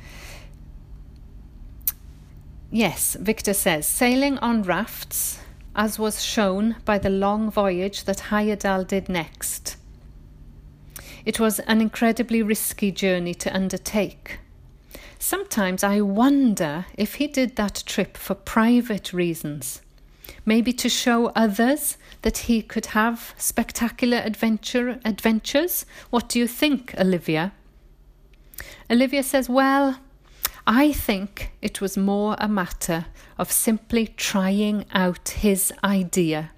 Yes, 2.71 3.17
Victor 3.21 3.55
says, 3.55 3.87
sailing 3.87 4.39
on 4.39 4.63
rafts, 4.63 5.39
as 5.77 5.99
was 5.99 6.25
shown 6.25 6.77
by 6.85 6.99
the 6.99 7.11
long 7.11 7.51
voyage 7.51 8.05
that 8.05 8.31
Heyerdahl 8.31 8.87
did 8.87 9.09
next. 9.09 9.77
It 11.25 11.39
was 11.39 11.61
an 11.61 11.81
incredibly 11.81 12.43
risky 12.43 12.91
journey 12.91 13.35
to 13.35 13.55
undertake. 13.55 14.41
Sometimes 15.19 15.83
I 15.83 16.01
wonder 16.01 16.87
if 16.99 17.15
he 17.15 17.29
did 17.29 17.57
that 17.57 17.83
trip 17.87 18.17
for 18.17 18.35
private 18.35 19.13
reasons, 19.13 19.81
maybe 20.45 20.73
to 20.75 20.89
show 20.89 21.29
others 21.29 21.97
that 22.23 22.39
he 22.39 22.61
could 22.61 22.87
have 22.87 23.35
spectacular 23.39 24.19
adventure 24.19 24.99
adventures. 25.05 25.87
What 26.11 26.29
do 26.29 26.39
you 26.39 26.47
think, 26.47 26.95
Olivia? 26.99 27.53
Olivia 28.91 29.23
says, 29.23 29.49
Well, 29.49 29.99
I 30.67 30.93
think 30.93 31.53
it 31.61 31.81
was 31.81 31.97
more 31.97 32.37
a 32.39 32.49
matter 32.49 33.07
of 33.39 33.53
simply 33.53 34.07
trying 34.07 34.87
out 34.93 35.29
his 35.29 35.73
idea 35.83 36.51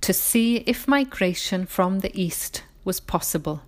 to 0.00 0.12
see 0.12 0.58
if 0.58 0.88
migration 0.88 1.66
from 1.66 2.00
the 2.00 2.20
east 2.20 2.62
was 2.84 3.00
possible. 3.00 3.62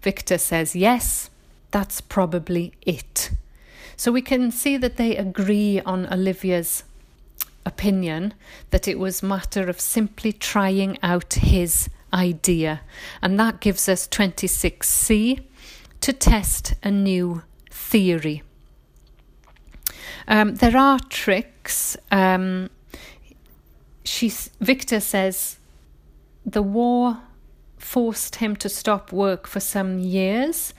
Victor 0.00 0.38
says, 0.38 0.76
Yes, 0.76 1.30
that's 1.70 2.00
probably 2.00 2.72
it. 2.82 3.30
So 3.96 4.10
we 4.12 4.22
can 4.22 4.50
see 4.50 4.76
that 4.76 4.96
they 4.96 5.16
agree 5.16 5.80
on 5.80 6.12
Olivia's 6.12 6.84
opinion 7.64 8.34
that 8.70 8.88
it 8.88 8.98
was 8.98 9.22
matter 9.22 9.68
of 9.68 9.80
simply 9.80 10.32
trying 10.32 10.98
out 11.02 11.34
his 11.34 11.88
idea. 12.12 12.80
And 13.20 13.38
that 13.38 13.60
gives 13.60 13.88
us 13.88 14.08
26c 14.08 15.42
to 16.02 16.12
test 16.12 16.74
a 16.82 16.90
new 16.90 17.42
theory. 17.70 18.42
Um, 20.28 20.56
there 20.56 20.76
are 20.76 20.98
tricks. 20.98 21.96
Um, 22.10 22.70
Victor 24.60 25.00
says 25.00 25.58
the 26.44 26.62
war 26.62 27.18
forced 27.78 28.36
him 28.36 28.56
to 28.56 28.68
stop 28.68 29.12
work 29.12 29.46
for 29.46 29.60
some 29.60 29.98
years. 29.98 30.74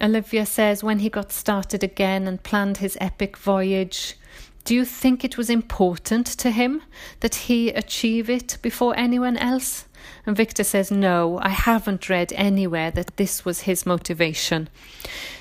Olivia 0.00 0.44
says 0.44 0.84
when 0.84 0.98
he 0.98 1.08
got 1.08 1.32
started 1.32 1.82
again 1.82 2.26
and 2.26 2.42
planned 2.42 2.78
his 2.78 2.98
epic 3.00 3.36
voyage, 3.36 4.16
do 4.64 4.74
you 4.74 4.84
think 4.84 5.24
it 5.24 5.38
was 5.38 5.48
important 5.48 6.26
to 6.26 6.50
him 6.50 6.82
that 7.20 7.34
he 7.34 7.70
achieve 7.70 8.28
it 8.28 8.58
before 8.62 8.94
anyone 8.96 9.36
else? 9.36 9.86
And 10.26 10.36
Victor 10.36 10.64
says, 10.64 10.90
No, 10.90 11.38
I 11.40 11.50
haven't 11.50 12.08
read 12.08 12.32
anywhere 12.34 12.90
that 12.90 13.16
this 13.16 13.44
was 13.44 13.62
his 13.62 13.86
motivation. 13.86 14.68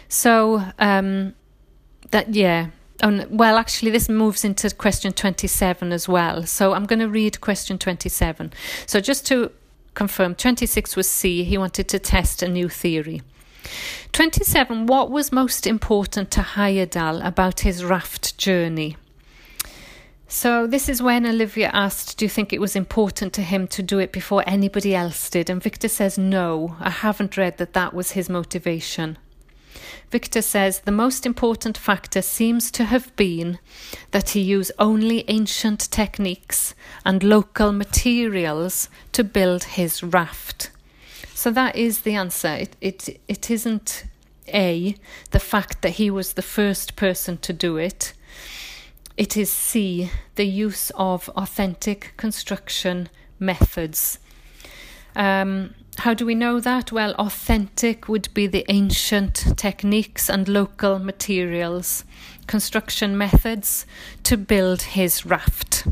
So, 0.08 0.64
um, 0.80 1.34
that, 2.12 2.34
yeah. 2.34 2.68
And, 3.02 3.28
well, 3.30 3.58
actually, 3.58 3.92
this 3.92 4.08
moves 4.08 4.46
into 4.46 4.70
question 4.74 5.12
27 5.12 5.92
as 5.92 6.08
well. 6.08 6.44
So 6.44 6.74
I'm 6.74 6.86
going 6.86 7.00
to 7.00 7.10
read 7.10 7.42
question 7.42 7.78
27. 7.78 8.54
So 8.86 9.02
just 9.02 9.26
to 9.28 9.52
confirm, 9.96 10.36
26 10.36 10.96
was 10.96 11.10
C. 11.10 11.44
He 11.44 11.58
wanted 11.58 11.90
to 11.90 12.00
test 12.00 12.42
a 12.42 12.48
new 12.48 12.70
theory. 12.70 13.22
27. 14.14 14.86
What 14.86 15.10
was 15.12 15.32
most 15.32 15.68
important 15.68 16.32
to 16.32 16.42
Heyerdahl 16.42 17.26
about 17.26 17.62
his 17.62 17.84
raft 17.84 18.38
journey? 18.38 18.96
So, 20.38 20.68
this 20.68 20.90
is 20.90 21.02
when 21.02 21.26
Olivia 21.26 21.70
asked, 21.72 22.18
Do 22.18 22.26
you 22.26 22.30
think 22.30 22.52
it 22.52 22.60
was 22.60 22.76
important 22.76 23.32
to 23.36 23.42
him 23.42 23.70
to 23.70 23.82
do 23.82 24.00
it 24.00 24.12
before 24.12 24.44
anybody 24.46 24.94
else 24.94 25.30
did? 25.30 25.50
And 25.50 25.64
Victor 25.64 25.88
says, 25.88 26.18
No, 26.18 26.76
I 26.82 26.90
haven't 26.90 27.38
read 27.38 27.58
that 27.58 27.72
that 27.72 27.94
was 27.94 28.12
his 28.12 28.28
motivation. 28.28 29.18
Victor 30.12 30.42
says 30.42 30.82
the 30.82 30.92
most 30.92 31.26
important 31.26 31.78
factor 31.78 32.22
seems 32.22 32.70
to 32.72 32.84
have 32.84 33.16
been 33.16 33.60
that 34.12 34.32
he 34.32 34.42
used 34.42 34.74
only 34.78 35.24
ancient 35.30 35.90
techniques 35.90 36.76
and 37.06 37.24
local 37.24 37.72
materials 37.72 38.90
to 39.14 39.24
build 39.24 39.64
his 39.64 40.04
raft. 40.04 40.70
So 41.34 41.50
that 41.52 41.78
is 41.78 42.02
the 42.02 42.16
answer. 42.16 42.50
It, 42.50 42.76
it, 42.82 43.22
it 43.30 43.50
isn't 43.50 44.04
A, 44.50 44.98
the 45.32 45.40
fact 45.40 45.82
that 45.82 45.92
he 45.92 46.12
was 46.12 46.34
the 46.34 46.42
first 46.42 46.98
person 46.98 47.38
to 47.38 47.54
do 47.54 47.78
it 47.78 48.12
it 49.18 49.38
is 49.38 49.50
C, 49.52 50.12
the 50.36 50.46
use 50.46 50.92
of 50.96 51.30
authentic 51.30 52.14
construction 52.18 53.10
methods. 53.40 54.20
Um, 55.16 55.74
how 56.00 56.14
do 56.14 56.26
we 56.26 56.36
know 56.36 56.60
that? 56.60 56.92
Well, 56.92 57.14
authentic 57.14 58.10
would 58.10 58.28
be 58.34 58.48
the 58.48 58.66
ancient 58.68 59.58
techniques 59.58 60.30
and 60.30 60.48
local 60.50 61.00
materials, 61.00 62.04
construction 62.48 63.18
methods 63.18 63.86
to 64.24 64.36
build 64.36 64.82
his 64.82 65.26
raft. 65.26 65.88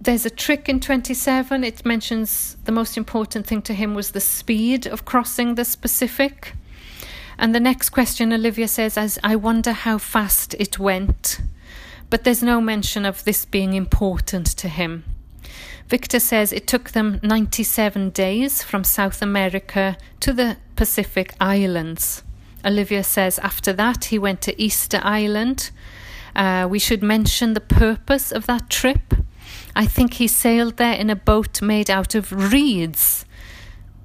There's 0.00 0.26
a 0.26 0.30
trick 0.30 0.68
in 0.68 0.80
27. 0.80 1.64
It 1.64 1.84
mentions 1.84 2.56
the 2.64 2.72
most 2.72 2.96
important 2.96 3.46
thing 3.46 3.62
to 3.62 3.74
him 3.74 3.94
was 3.94 4.10
the 4.10 4.20
speed 4.20 4.86
of 4.86 5.04
crossing 5.04 5.54
the 5.54 5.76
Pacific. 5.80 6.54
And 7.38 7.54
the 7.54 7.60
next 7.60 7.90
question, 7.90 8.32
Olivia 8.32 8.68
says, 8.68 8.96
as 8.96 9.18
I 9.24 9.36
wonder 9.36 9.72
how 9.72 9.98
fast 9.98 10.54
it 10.54 10.78
went. 10.78 11.40
But 12.10 12.24
there's 12.24 12.42
no 12.42 12.60
mention 12.60 13.04
of 13.04 13.24
this 13.24 13.44
being 13.44 13.74
important 13.74 14.46
to 14.58 14.68
him. 14.68 15.04
Victor 15.88 16.20
says 16.20 16.52
it 16.52 16.66
took 16.66 16.90
them 16.90 17.20
97 17.22 18.10
days 18.10 18.62
from 18.62 18.84
South 18.84 19.20
America 19.20 19.96
to 20.20 20.32
the 20.32 20.56
Pacific 20.76 21.34
Islands. 21.40 22.22
Olivia 22.64 23.04
says 23.04 23.38
after 23.40 23.72
that 23.74 24.06
he 24.06 24.18
went 24.18 24.40
to 24.42 24.60
Easter 24.60 25.00
Island. 25.02 25.70
Uh, 26.34 26.66
we 26.70 26.78
should 26.78 27.02
mention 27.02 27.54
the 27.54 27.60
purpose 27.60 28.32
of 28.32 28.46
that 28.46 28.70
trip. 28.70 29.14
I 29.76 29.86
think 29.86 30.14
he 30.14 30.26
sailed 30.26 30.78
there 30.78 30.94
in 30.94 31.10
a 31.10 31.16
boat 31.16 31.60
made 31.60 31.90
out 31.90 32.14
of 32.14 32.52
reeds. 32.52 33.24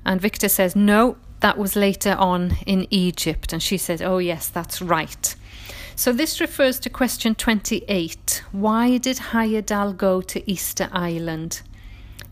And 0.06 0.20
Victor 0.20 0.50
says, 0.50 0.76
no, 0.76 1.18
that 1.42 1.58
was 1.58 1.76
later 1.76 2.16
on 2.18 2.58
in 2.66 2.88
Egypt. 2.90 3.54
And 3.54 3.62
she 3.62 3.78
said, 3.78 4.02
Oh, 4.02 4.18
yes, 4.18 4.48
that's 4.48 4.82
right. 4.82 5.36
So 5.96 6.14
this 6.14 6.40
refers 6.40 6.80
to 6.80 6.90
question 6.90 7.36
28. 7.36 8.44
Why 8.52 8.98
did 8.98 9.18
Heyerdahl 9.18 9.98
go 9.98 10.22
to 10.22 10.50
Easter 10.50 10.90
Island? 10.92 11.62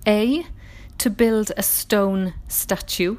A. 0.08 0.46
To 1.00 1.10
build 1.10 1.52
a 1.58 1.64
stone 1.64 2.34
statue. 2.48 3.18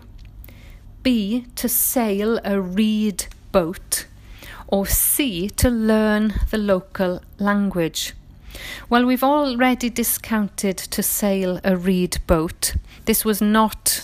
B. 1.03 1.47
To 1.57 1.69
sail 1.69 2.41
a 2.45 2.61
reed 2.61 3.27
boat. 3.53 4.07
Or 4.67 4.87
C. 4.87 5.49
To 5.51 5.69
learn 5.69 6.35
the 6.51 6.59
local 6.59 7.21
language. 7.39 8.15
Well, 8.89 9.05
we've 9.05 9.23
already 9.23 9.91
discounted 9.91 10.79
to 10.79 11.03
sail 11.03 11.61
a 11.63 11.77
reed 11.77 12.19
boat. 12.27 12.75
This 13.05 13.25
was 13.25 13.41
not 13.41 13.98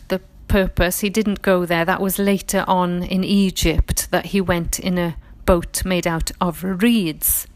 purpose. 0.54 1.00
He 1.00 1.10
didn't 1.10 1.42
go 1.42 1.66
there. 1.66 1.84
That 1.84 2.00
was 2.00 2.16
later 2.16 2.64
on 2.68 3.02
in 3.02 3.24
Egypt 3.24 4.08
that 4.12 4.26
he 4.26 4.40
went 4.40 4.78
in 4.78 4.98
a 4.98 5.16
boat 5.46 5.84
made 5.84 6.06
out 6.06 6.30
of 6.40 6.62
reeds. 6.62 7.48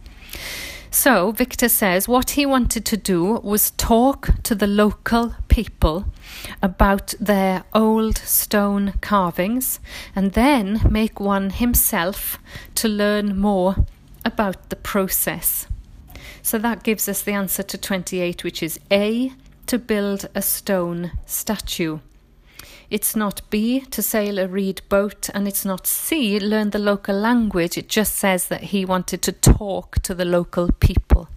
So 0.91 1.31
Victor 1.31 1.69
says 1.69 2.09
what 2.09 2.31
he 2.31 2.45
wanted 2.45 2.85
to 2.87 2.97
do 2.97 3.35
was 3.35 3.71
talk 3.71 4.31
to 4.43 4.53
the 4.57 4.67
local 4.67 5.37
people 5.47 6.07
about 6.61 7.15
their 7.21 7.63
old 7.73 8.19
stone 8.19 8.95
carvings 9.01 9.79
and 10.17 10.33
then 10.33 10.81
make 10.91 11.21
one 11.21 11.51
himself 11.51 12.41
to 12.75 12.89
learn 12.89 13.39
more 13.39 13.87
about 14.25 14.71
the 14.71 14.77
process. 14.95 15.69
So 16.43 16.59
that 16.59 16.83
gives 16.83 17.09
us 17.09 17.23
the 17.23 17.35
answer 17.35 17.63
to 17.63 17.79
28, 17.79 18.43
which 18.43 18.61
is 18.61 18.81
A, 18.91 19.31
to 19.67 19.79
build 19.79 20.29
a 20.35 20.43
stone 20.43 21.13
statue. 21.27 22.01
It's 22.91 23.15
not 23.15 23.43
B, 23.51 23.81
to 23.81 24.03
sail 24.03 24.39
a 24.39 24.49
reed 24.49 24.81
boat, 24.89 25.29
and 25.35 25.47
it's 25.47 25.65
not 25.65 25.87
C, 25.87 26.41
learn 26.41 26.71
the 26.71 26.79
local 26.79 27.15
language. 27.15 27.77
It 27.77 27.89
just 27.89 28.15
says 28.15 28.49
that 28.49 28.65
he 28.65 28.87
wanted 28.87 29.21
to 29.23 29.33
talk 29.33 29.99
to 30.01 30.15
the 30.15 30.25
local 30.25 30.71
people. 30.81 31.29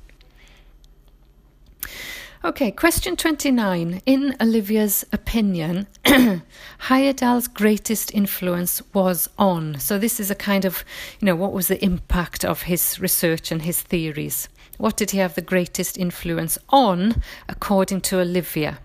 Okay, 2.44 2.72
question 2.72 3.16
29. 3.18 4.02
In 4.06 4.36
Olivia's 4.42 5.06
opinion, 5.12 5.88
Heyerdahl's 6.06 7.48
greatest 7.48 8.12
influence 8.16 8.82
was 8.94 9.30
on. 9.38 9.78
So, 9.80 10.00
this 10.00 10.20
is 10.20 10.32
a 10.32 10.36
kind 10.36 10.66
of, 10.66 10.84
you 11.20 11.26
know, 11.26 11.36
what 11.36 11.52
was 11.52 11.68
the 11.68 11.84
impact 11.84 12.44
of 12.44 12.64
his 12.64 13.00
research 13.00 13.52
and 13.52 13.62
his 13.62 13.82
theories? 13.82 14.50
What 14.78 14.98
did 14.98 15.12
he 15.12 15.20
have 15.20 15.36
the 15.36 15.42
greatest 15.42 15.98
influence 15.98 16.58
on, 16.70 17.22
according 17.48 18.02
to 18.02 18.22
Olivia? 18.22 18.80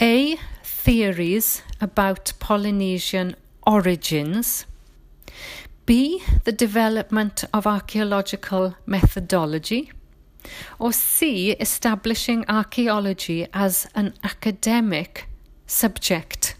A. 0.00 0.38
Theories 0.82 1.60
about 1.78 2.32
Polynesian 2.40 3.36
origins. 3.66 4.64
B. 5.84 6.22
The 6.44 6.52
development 6.52 7.44
of 7.52 7.66
archaeological 7.66 8.76
methodology. 8.86 9.92
Or 10.78 10.94
C. 10.94 11.50
Establishing 11.50 12.46
archaeology 12.48 13.46
as 13.52 13.88
an 13.94 14.14
academic 14.24 15.28
subject. 15.66 16.56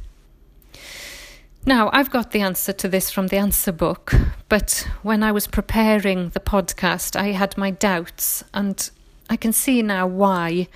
Now, 1.65 1.89
I've 1.91 2.11
got 2.11 2.33
the 2.33 2.43
answer 2.43 2.75
to 2.75 2.89
this 2.89 3.11
from 3.11 3.29
the 3.29 3.39
answer 3.39 3.73
book, 3.73 4.13
but 4.51 4.87
when 5.03 5.23
I 5.23 5.33
was 5.33 5.47
preparing 5.47 6.29
the 6.29 6.41
podcast, 6.41 7.17
I 7.17 7.29
had 7.29 7.57
my 7.57 7.71
doubts, 7.71 8.45
and 8.53 8.91
I 9.31 9.37
can 9.37 9.55
see 9.55 9.81
now 9.81 10.07
why 10.07 10.69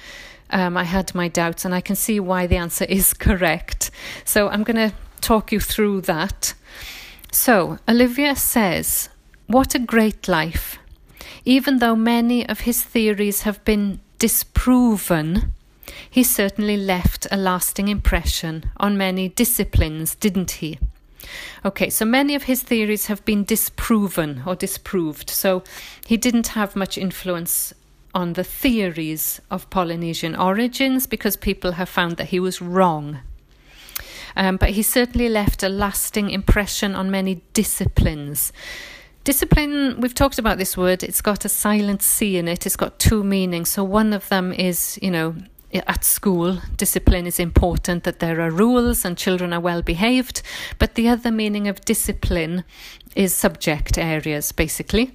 um, 0.54 0.76
I 0.76 0.84
had 0.84 1.14
my 1.14 1.28
doubts, 1.28 1.64
and 1.64 1.74
I 1.74 1.80
can 1.82 1.96
see 1.96 2.18
why 2.20 2.46
the 2.46 2.56
answer 2.56 2.84
is 2.84 3.12
correct. 3.26 3.90
So 4.24 4.48
I'm 4.48 4.62
going 4.62 4.88
to 4.88 4.94
talk 5.20 5.52
you 5.52 5.60
through 5.60 6.02
that. 6.02 6.54
So, 7.32 7.78
Olivia 7.88 8.36
says, 8.36 9.10
What 9.48 9.74
a 9.74 9.80
great 9.80 10.28
life! 10.28 10.78
Even 11.44 11.78
though 11.78 11.96
many 11.96 12.48
of 12.48 12.60
his 12.60 12.82
theories 12.82 13.42
have 13.42 13.62
been 13.64 14.00
disproven, 14.18 15.52
he 16.08 16.22
certainly 16.22 16.76
left 16.76 17.26
a 17.30 17.36
lasting 17.36 17.88
impression 17.88 18.70
on 18.76 18.96
many 18.96 19.28
disciplines, 19.28 20.14
didn't 20.14 20.52
he? 20.52 20.78
Okay, 21.64 21.90
so 21.90 22.04
many 22.04 22.34
of 22.34 22.44
his 22.44 22.62
theories 22.62 23.06
have 23.06 23.24
been 23.24 23.44
disproven 23.44 24.42
or 24.46 24.54
disproved, 24.54 25.28
so 25.28 25.64
he 26.06 26.16
didn't 26.16 26.48
have 26.48 26.76
much 26.76 26.96
influence 26.96 27.74
on 28.14 28.34
the 28.34 28.44
theories 28.44 29.40
of 29.50 29.68
Polynesian 29.70 30.36
origins 30.36 31.06
because 31.06 31.36
people 31.36 31.72
have 31.72 31.88
found 31.88 32.16
that 32.16 32.28
he 32.28 32.40
was 32.40 32.62
wrong. 32.62 33.20
Um, 34.36 34.56
but 34.56 34.70
he 34.70 34.82
certainly 34.82 35.28
left 35.28 35.62
a 35.62 35.68
lasting 35.68 36.30
impression 36.30 36.94
on 36.94 37.10
many 37.10 37.42
disciplines. 37.52 38.52
Discipline, 39.24 40.00
we've 40.00 40.14
talked 40.14 40.38
about 40.38 40.58
this 40.58 40.76
word, 40.76 41.02
it's 41.02 41.22
got 41.22 41.44
a 41.44 41.48
silent 41.48 42.02
C 42.02 42.36
in 42.36 42.46
it, 42.46 42.66
it's 42.66 42.76
got 42.76 42.98
two 42.98 43.24
meanings. 43.24 43.70
So 43.70 43.82
one 43.82 44.12
of 44.12 44.28
them 44.28 44.52
is, 44.52 44.98
you 45.00 45.10
know, 45.10 45.36
at 45.72 46.04
school, 46.04 46.60
discipline 46.76 47.26
is 47.26 47.40
important, 47.40 48.04
that 48.04 48.18
there 48.18 48.40
are 48.40 48.50
rules 48.50 49.04
and 49.04 49.16
children 49.16 49.52
are 49.52 49.60
well 49.60 49.82
behaved. 49.82 50.42
But 50.78 50.94
the 50.94 51.08
other 51.08 51.30
meaning 51.30 51.68
of 51.68 51.84
discipline 51.84 52.64
is 53.16 53.34
subject 53.34 53.98
areas, 53.98 54.52
basically. 54.52 55.12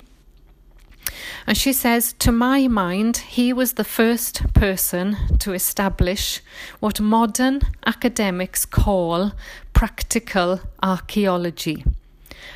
And 1.48 1.58
she 1.58 1.74
says, 1.74 2.14
To 2.20 2.32
my 2.32 2.68
mind, 2.68 3.18
he 3.18 3.54
was 3.54 3.74
the 3.74 3.84
first 3.84 4.54
person 4.54 5.18
to 5.40 5.54
establish 5.54 6.42
what 6.80 7.00
modern 7.00 7.62
academics 7.86 8.66
call 8.66 9.32
practical 9.74 10.62
archaeology. 10.84 11.84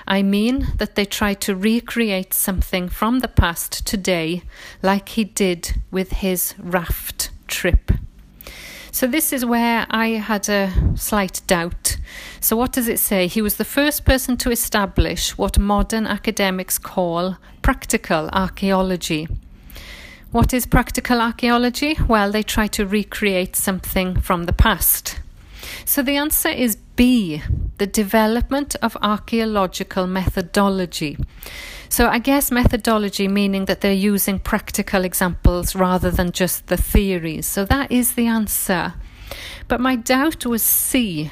I 0.07 0.21
mean 0.21 0.67
that 0.77 0.95
they 0.95 1.05
try 1.05 1.33
to 1.35 1.55
recreate 1.55 2.33
something 2.33 2.89
from 2.89 3.19
the 3.19 3.27
past 3.27 3.85
today, 3.87 4.43
like 4.81 5.09
he 5.09 5.23
did 5.23 5.81
with 5.91 6.11
his 6.11 6.55
raft 6.57 7.31
trip. 7.47 7.91
So, 8.93 9.07
this 9.07 9.33
is 9.33 9.43
where 9.43 9.87
I 9.89 10.09
had 10.09 10.47
a 10.49 10.71
slight 10.95 11.41
doubt. 11.47 11.97
So, 12.39 12.55
what 12.55 12.71
does 12.71 12.87
it 12.87 12.99
say? 12.99 13.25
He 13.25 13.41
was 13.41 13.55
the 13.55 13.65
first 13.65 14.05
person 14.05 14.37
to 14.37 14.51
establish 14.51 15.35
what 15.35 15.57
modern 15.57 16.05
academics 16.05 16.77
call 16.77 17.37
practical 17.63 18.29
archaeology. 18.31 19.27
What 20.29 20.53
is 20.53 20.67
practical 20.67 21.21
archaeology? 21.21 21.97
Well, 22.07 22.31
they 22.31 22.43
try 22.43 22.67
to 22.67 22.85
recreate 22.85 23.55
something 23.55 24.21
from 24.21 24.43
the 24.43 24.53
past. 24.53 25.19
So, 25.85 26.03
the 26.03 26.17
answer 26.17 26.49
is 26.49 26.75
B, 26.95 27.41
the 27.79 27.87
development 27.87 28.75
of 28.83 28.95
archaeological 29.01 30.05
methodology. 30.05 31.17
So 31.93 32.07
I 32.07 32.17
guess 32.17 32.49
methodology 32.49 33.27
meaning 33.27 33.65
that 33.65 33.81
they're 33.81 33.93
using 33.93 34.39
practical 34.39 35.05
examples 35.05 35.75
rather 35.75 36.09
than 36.09 36.31
just 36.31 36.65
the 36.65 36.75
theories. 36.75 37.45
So 37.45 37.65
that 37.65 37.91
is 37.91 38.15
the 38.15 38.25
answer. 38.25 38.95
But 39.67 39.79
my 39.79 39.95
doubt 39.95 40.43
was 40.43 40.63
C. 40.63 41.29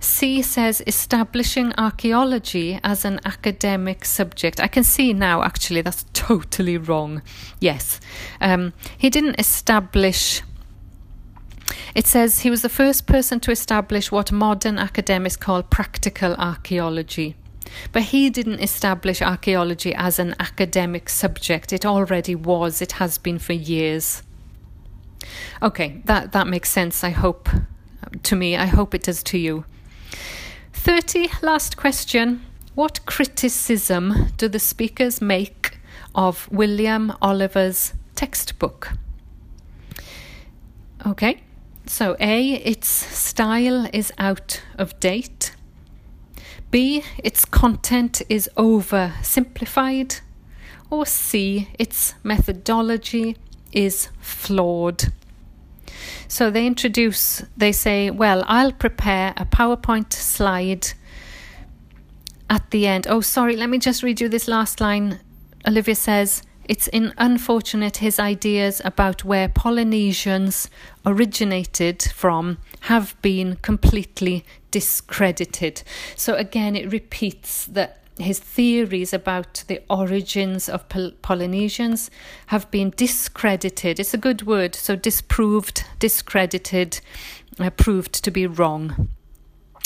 C 0.00 0.40
says 0.40 0.82
establishing 0.86 1.74
archaeology 1.76 2.80
as 2.82 3.04
an 3.04 3.20
academic 3.26 4.06
subject. 4.06 4.58
I 4.58 4.68
can 4.68 4.84
see 4.84 5.12
now, 5.12 5.42
actually, 5.42 5.82
that's 5.82 6.06
totally 6.14 6.78
wrong. 6.78 7.20
Yes. 7.60 8.00
Um, 8.40 8.72
he 8.96 9.10
didn't 9.10 9.38
establish. 9.38 10.40
It 11.94 12.06
says 12.06 12.40
he 12.40 12.48
was 12.48 12.62
the 12.62 12.70
first 12.70 13.06
person 13.06 13.38
to 13.40 13.50
establish 13.50 14.10
what 14.10 14.32
modern 14.32 14.78
academics 14.78 15.36
call 15.36 15.62
practical 15.62 16.32
archaeology. 16.36 17.36
But 17.92 18.02
he 18.04 18.30
didn't 18.30 18.60
establish 18.60 19.22
archaeology 19.22 19.94
as 19.94 20.18
an 20.18 20.34
academic 20.38 21.08
subject. 21.08 21.72
It 21.72 21.84
already 21.86 22.34
was, 22.34 22.80
it 22.82 22.92
has 22.92 23.18
been 23.18 23.38
for 23.38 23.52
years. 23.52 24.22
Okay, 25.62 26.02
that, 26.06 26.32
that 26.32 26.46
makes 26.46 26.70
sense, 26.70 27.04
I 27.04 27.10
hope, 27.10 27.48
to 28.22 28.36
me. 28.36 28.56
I 28.56 28.66
hope 28.66 28.94
it 28.94 29.02
does 29.04 29.22
to 29.24 29.38
you. 29.38 29.64
30, 30.72 31.28
last 31.42 31.76
question. 31.76 32.44
What 32.74 33.04
criticism 33.04 34.32
do 34.36 34.48
the 34.48 34.58
speakers 34.58 35.20
make 35.20 35.78
of 36.14 36.50
William 36.50 37.12
Oliver's 37.20 37.92
textbook? 38.14 38.92
Okay, 41.06 41.42
so 41.86 42.16
A, 42.20 42.52
its 42.54 42.88
style 42.88 43.88
is 43.92 44.12
out 44.18 44.62
of 44.78 44.98
date. 45.00 45.54
B, 46.70 47.02
its 47.18 47.44
content 47.44 48.22
is 48.28 48.48
oversimplified. 48.56 50.20
Or 50.88 51.06
C, 51.06 51.68
its 51.78 52.14
methodology 52.22 53.36
is 53.72 54.08
flawed. 54.20 55.12
So 56.28 56.50
they 56.50 56.66
introduce, 56.66 57.42
they 57.56 57.72
say, 57.72 58.10
well, 58.10 58.44
I'll 58.46 58.72
prepare 58.72 59.34
a 59.36 59.44
PowerPoint 59.44 60.12
slide 60.12 60.92
at 62.48 62.70
the 62.70 62.86
end. 62.86 63.06
Oh, 63.08 63.20
sorry, 63.20 63.56
let 63.56 63.68
me 63.68 63.78
just 63.78 64.02
read 64.02 64.20
you 64.20 64.28
this 64.28 64.48
last 64.48 64.80
line. 64.80 65.20
Olivia 65.66 65.94
says, 65.94 66.42
it's 66.70 66.86
in 66.86 67.12
unfortunate 67.18 67.96
his 67.96 68.20
ideas 68.20 68.80
about 68.84 69.24
where 69.24 69.48
Polynesians 69.48 70.70
originated 71.04 72.00
from 72.14 72.58
have 72.82 73.20
been 73.22 73.56
completely 73.56 74.44
discredited. 74.70 75.82
So 76.14 76.36
again, 76.36 76.76
it 76.76 76.92
repeats 76.92 77.66
that 77.66 78.04
his 78.18 78.38
theories 78.38 79.12
about 79.12 79.64
the 79.66 79.82
origins 79.90 80.68
of 80.68 80.88
Pol- 80.88 81.10
Polynesians 81.22 82.08
have 82.46 82.70
been 82.70 82.92
discredited. 82.96 83.98
It's 83.98 84.14
a 84.14 84.18
good 84.18 84.42
word, 84.46 84.76
so 84.76 84.94
disproved, 84.94 85.84
discredited, 85.98 87.00
uh, 87.58 87.70
proved 87.70 88.22
to 88.22 88.30
be 88.30 88.46
wrong. 88.46 89.08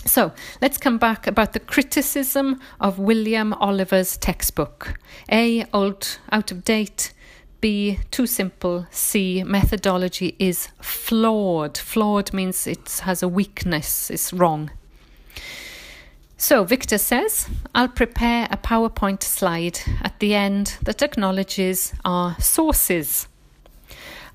So 0.06 0.32
let's 0.60 0.78
come 0.78 0.98
back 0.98 1.26
about 1.26 1.52
the 1.54 1.60
criticism 1.60 2.60
of 2.80 2.98
William 2.98 3.54
Oliver's 3.54 4.16
textbook. 4.16 4.98
A, 5.30 5.64
old, 5.72 6.18
out 6.30 6.50
of 6.50 6.64
date. 6.64 7.12
B, 7.60 7.98
too 8.10 8.26
simple. 8.26 8.86
C, 8.90 9.42
methodology 9.42 10.36
is 10.38 10.68
flawed. 10.82 11.78
Flawed 11.78 12.34
means 12.34 12.66
it 12.66 13.00
has 13.04 13.22
a 13.22 13.28
weakness, 13.28 14.10
it's 14.10 14.34
wrong. 14.34 14.70
So 16.36 16.62
Victor 16.64 16.98
says, 16.98 17.48
I'll 17.74 17.88
prepare 17.88 18.48
a 18.50 18.58
PowerPoint 18.58 19.22
slide 19.22 19.80
at 20.02 20.20
the 20.20 20.34
end 20.34 20.76
that 20.82 21.00
acknowledges 21.00 21.94
our 22.04 22.38
sources. 22.38 23.28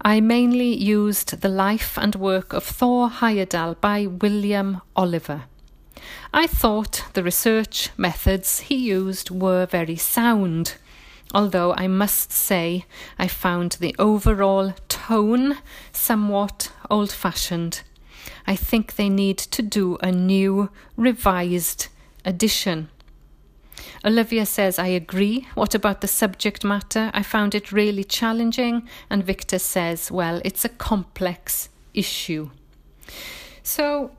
I 0.02 0.22
mainly 0.22 0.74
used 0.76 1.42
the 1.42 1.50
life 1.50 2.00
and 2.00 2.16
work 2.16 2.54
of 2.54 2.64
Thor 2.64 3.10
Heyerdahl 3.10 3.80
by 3.80 4.08
William 4.08 4.82
Oliver. 4.96 5.44
I 6.34 6.48
thought 6.48 7.06
the 7.14 7.24
research 7.24 7.90
methods 7.98 8.62
he 8.62 8.76
used 8.76 9.32
were 9.32 9.66
very 9.66 9.96
sound, 9.96 10.76
although 11.34 11.74
I 11.74 11.88
must 11.88 12.32
say 12.32 12.86
I 13.18 13.28
found 13.28 13.74
the 13.74 13.96
overall 13.98 14.74
tone 14.88 15.58
somewhat 15.92 16.72
old 16.90 17.12
fashioned. 17.12 17.82
I 18.46 18.56
think 18.56 18.96
they 18.96 19.10
need 19.10 19.38
to 19.38 19.62
do 19.62 19.98
a 19.98 20.12
new, 20.12 20.70
revised 20.98 21.88
edition. 22.26 22.90
Olivia 24.06 24.46
says, 24.46 24.80
I 24.80 24.88
agree. 24.88 25.48
What 25.56 25.76
about 25.76 26.02
the 26.02 26.08
subject 26.08 26.64
matter? 26.64 27.12
I 27.14 27.24
found 27.24 27.54
it 27.54 27.72
really 27.72 28.04
challenging. 28.04 28.88
And 29.10 29.24
Victor 29.24 29.60
says, 29.60 30.12
well, 30.12 30.42
it's 30.46 30.66
a 30.66 30.70
complex 30.70 31.70
issue. 31.94 32.50
So, 33.64 34.12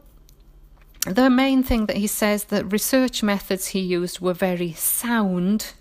the 1.07 1.31
main 1.31 1.63
thing 1.63 1.87
that 1.87 1.97
he 1.97 2.07
says 2.07 2.45
that 2.45 2.73
research 2.73 3.23
methods 3.23 3.69
he 3.69 3.81
used 3.81 4.21
were 4.21 4.35
very 4.35 4.73
sound, 4.73 5.73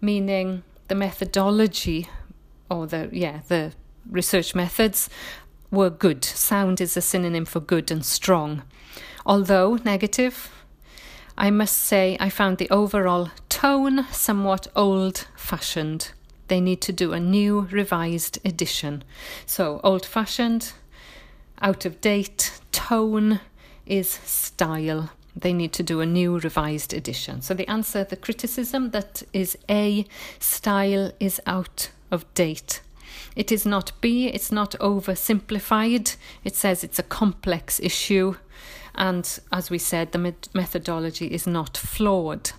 meaning 0.00 0.62
the 0.88 0.94
methodology 0.94 2.08
or 2.70 2.86
the 2.86 3.08
yeah 3.12 3.40
the 3.48 3.72
research 4.10 4.54
methods 4.54 5.08
were 5.70 5.90
good. 5.90 6.24
Sound 6.24 6.80
is 6.80 6.96
a 6.96 7.00
synonym 7.00 7.44
for 7.44 7.60
good 7.60 7.90
and 7.90 8.04
strong. 8.04 8.62
Although 9.24 9.78
negative, 9.84 10.50
I 11.36 11.50
must 11.50 11.78
say 11.78 12.16
I 12.20 12.28
found 12.28 12.58
the 12.58 12.70
overall 12.70 13.30
tone 13.48 14.06
somewhat 14.10 14.66
old 14.76 15.26
fashioned. 15.36 16.12
They 16.48 16.60
need 16.60 16.80
to 16.82 16.92
do 16.92 17.12
a 17.12 17.20
new 17.20 17.62
revised 17.70 18.38
edition. 18.44 19.02
So, 19.46 19.80
old 19.82 20.04
fashioned, 20.04 20.72
out 21.62 21.86
of 21.86 22.00
date, 22.00 22.60
tone 22.70 23.40
is 23.86 24.08
style. 24.08 25.10
They 25.36 25.52
need 25.52 25.72
to 25.74 25.82
do 25.82 26.00
a 26.00 26.06
new 26.06 26.38
revised 26.38 26.94
edition. 26.94 27.42
So, 27.42 27.54
the 27.54 27.68
answer, 27.68 28.04
the 28.04 28.16
criticism 28.16 28.90
that 28.90 29.22
is 29.32 29.58
A, 29.68 30.06
style 30.38 31.12
is 31.18 31.40
out 31.46 31.90
of 32.10 32.32
date. 32.34 32.80
It 33.34 33.50
is 33.50 33.66
not 33.66 33.92
B, 34.00 34.28
it's 34.28 34.52
not 34.52 34.72
oversimplified. 34.80 36.16
It 36.44 36.54
says 36.54 36.84
it's 36.84 37.00
a 37.00 37.02
complex 37.02 37.80
issue. 37.80 38.36
And 38.94 39.38
as 39.52 39.70
we 39.70 39.78
said, 39.78 40.12
the 40.12 40.34
methodology 40.54 41.26
is 41.26 41.46
not 41.46 41.76
flawed. 41.76 42.52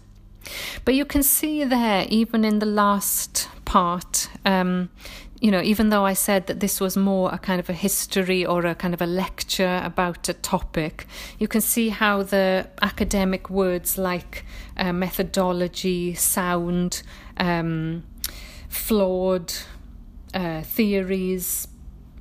But 0.83 0.93
you 0.95 1.05
can 1.05 1.23
see 1.23 1.63
there, 1.63 2.05
even 2.09 2.43
in 2.43 2.59
the 2.59 2.65
last 2.65 3.49
part, 3.63 4.29
um, 4.45 4.89
you 5.41 5.51
know, 5.51 5.61
even 5.61 5.89
though 5.89 6.05
I 6.05 6.13
said 6.13 6.47
that 6.47 6.59
this 6.59 6.79
was 6.79 6.95
more 6.95 7.33
a 7.33 7.37
kind 7.37 7.59
of 7.59 7.69
a 7.69 7.73
history 7.73 8.45
or 8.45 8.65
a 8.65 8.73
kind 8.73 8.93
of 8.93 9.01
a 9.01 9.05
lecture 9.05 9.81
about 9.83 10.29
a 10.29 10.33
topic, 10.33 11.07
you 11.39 11.47
can 11.47 11.61
see 11.61 11.89
how 11.89 12.23
the 12.23 12.69
academic 12.81 13.49
words 13.49 13.97
like 13.97 14.45
uh, 14.77 14.93
methodology, 14.93 16.13
sound, 16.13 17.03
um, 17.37 18.03
flawed, 18.69 19.53
uh, 20.33 20.61
theories, 20.61 21.67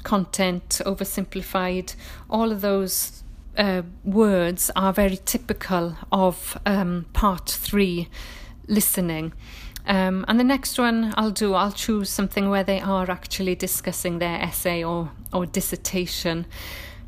content, 0.03 0.81
oversimplified, 0.85 1.94
all 2.29 2.53
of 2.53 2.61
those 2.61 3.22
uh, 3.57 3.83
words 4.05 4.70
are 4.77 4.92
very 4.92 5.18
typical 5.24 5.96
of 6.12 6.59
um, 6.66 7.07
part 7.12 7.48
three 7.48 8.09
listening. 8.66 9.33
Um, 9.87 10.25
and 10.29 10.40
the 10.40 10.44
next 10.44 10.79
one 10.79 11.12
I'll 11.16 11.31
do, 11.31 11.55
I'll 11.55 11.73
choose 11.73 12.09
something 12.09 12.49
where 12.49 12.64
they 12.64 12.81
are 12.81 13.11
actually 13.11 13.55
discussing 13.55 14.18
their 14.18 14.40
essay 14.40 14.83
or, 14.83 15.11
or 15.33 15.47
dissertation. 15.47 16.47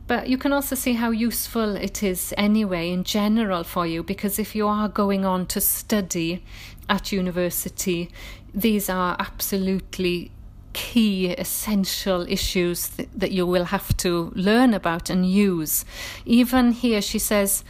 But 0.06 0.28
you 0.28 0.38
can 0.38 0.52
also 0.52 0.76
see 0.76 0.92
how 0.92 1.10
useful 1.10 1.74
it 1.76 2.02
is 2.02 2.32
anyway, 2.36 2.90
in 2.90 3.02
general, 3.02 3.64
for 3.64 3.86
you, 3.86 4.02
because 4.02 4.38
if 4.38 4.54
you 4.54 4.68
are 4.68 4.88
going 4.88 5.24
on 5.24 5.46
to 5.46 5.60
study 5.60 6.44
at 6.88 7.10
university, 7.10 8.10
these 8.54 8.88
are 8.88 9.16
absolutely 9.18 10.30
key 10.74 11.28
essential 11.28 12.26
issues 12.28 12.88
th- 12.90 13.08
that 13.16 13.32
you 13.32 13.46
will 13.46 13.64
have 13.64 13.96
to 13.96 14.30
learn 14.36 14.74
about 14.74 15.10
and 15.10 15.28
use. 15.28 15.84
Even 16.24 16.70
here, 16.70 17.00
she 17.02 17.18
says, 17.18 17.64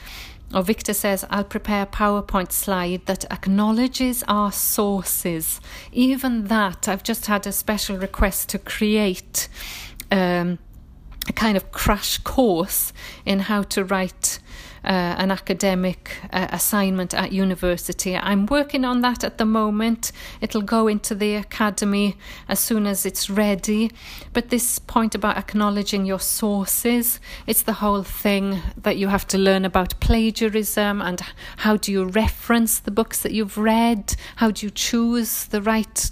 or 0.54 0.62
Victor 0.62 0.94
says, 0.94 1.24
I'll 1.28 1.44
prepare 1.44 1.82
a 1.82 1.86
PowerPoint 1.86 2.52
slide 2.52 3.06
that 3.06 3.24
acknowledges 3.32 4.22
our 4.28 4.52
sources. 4.52 5.60
Even 5.92 6.44
that, 6.44 6.88
I've 6.88 7.02
just 7.02 7.26
had 7.26 7.46
a 7.46 7.52
special 7.52 7.96
request 7.96 8.48
to 8.50 8.58
create 8.58 9.48
um, 10.12 10.58
a 11.28 11.32
kind 11.32 11.56
of 11.56 11.72
crash 11.72 12.18
course 12.18 12.92
in 13.24 13.40
how 13.40 13.62
to 13.62 13.84
write 13.84 14.38
uh, 14.86 15.16
an 15.18 15.30
academic 15.30 16.16
uh, 16.32 16.46
assignment 16.50 17.12
at 17.12 17.32
university. 17.32 18.16
I'm 18.16 18.46
working 18.46 18.84
on 18.84 19.00
that 19.00 19.24
at 19.24 19.38
the 19.38 19.44
moment. 19.44 20.12
It'll 20.40 20.62
go 20.62 20.86
into 20.86 21.14
the 21.14 21.34
academy 21.34 22.16
as 22.48 22.60
soon 22.60 22.86
as 22.86 23.04
it's 23.04 23.28
ready. 23.28 23.90
But 24.32 24.50
this 24.50 24.78
point 24.78 25.14
about 25.14 25.36
acknowledging 25.36 26.06
your 26.06 26.20
sources, 26.20 27.20
it's 27.46 27.62
the 27.62 27.74
whole 27.74 28.02
thing 28.02 28.60
that 28.76 28.96
you 28.96 29.08
have 29.08 29.26
to 29.28 29.38
learn 29.38 29.64
about 29.64 29.98
plagiarism 30.00 31.02
and 31.02 31.20
how 31.58 31.76
do 31.76 31.90
you 31.90 32.04
reference 32.04 32.78
the 32.78 32.90
books 32.90 33.22
that 33.22 33.32
you've 33.32 33.58
read? 33.58 34.14
How 34.36 34.50
do 34.50 34.66
you 34.66 34.70
choose 34.70 35.46
the 35.46 35.62
right 35.62 36.10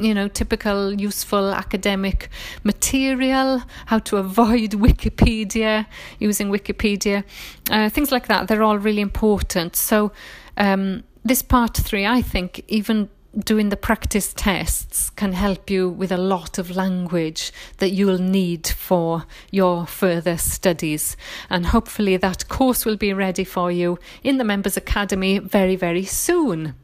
you 0.00 0.14
know, 0.14 0.28
typical 0.28 0.92
useful 0.92 1.52
academic 1.52 2.28
material, 2.62 3.62
how 3.86 3.98
to 4.00 4.16
avoid 4.16 4.70
Wikipedia, 4.88 5.86
using 6.18 6.50
Wikipedia, 6.50 7.24
uh, 7.70 7.88
things 7.88 8.12
like 8.12 8.28
that. 8.28 8.48
They're 8.48 8.62
all 8.62 8.78
really 8.78 9.02
important. 9.02 9.76
So, 9.76 10.12
um, 10.56 11.04
this 11.24 11.42
part 11.42 11.76
three, 11.76 12.06
I 12.06 12.20
think, 12.20 12.62
even 12.68 13.08
doing 13.38 13.68
the 13.68 13.76
practice 13.76 14.32
tests 14.32 15.10
can 15.10 15.32
help 15.32 15.68
you 15.68 15.88
with 15.88 16.12
a 16.12 16.16
lot 16.16 16.58
of 16.58 16.76
language 16.76 17.52
that 17.78 17.90
you'll 17.90 18.18
need 18.18 18.66
for 18.66 19.24
your 19.50 19.86
further 19.86 20.36
studies. 20.36 21.16
And 21.50 21.66
hopefully, 21.66 22.16
that 22.18 22.48
course 22.48 22.84
will 22.84 22.96
be 22.96 23.12
ready 23.12 23.44
for 23.44 23.72
you 23.72 23.98
in 24.22 24.38
the 24.38 24.44
Members 24.44 24.76
Academy 24.76 25.38
very, 25.38 25.76
very 25.76 26.04
soon. 26.04 26.74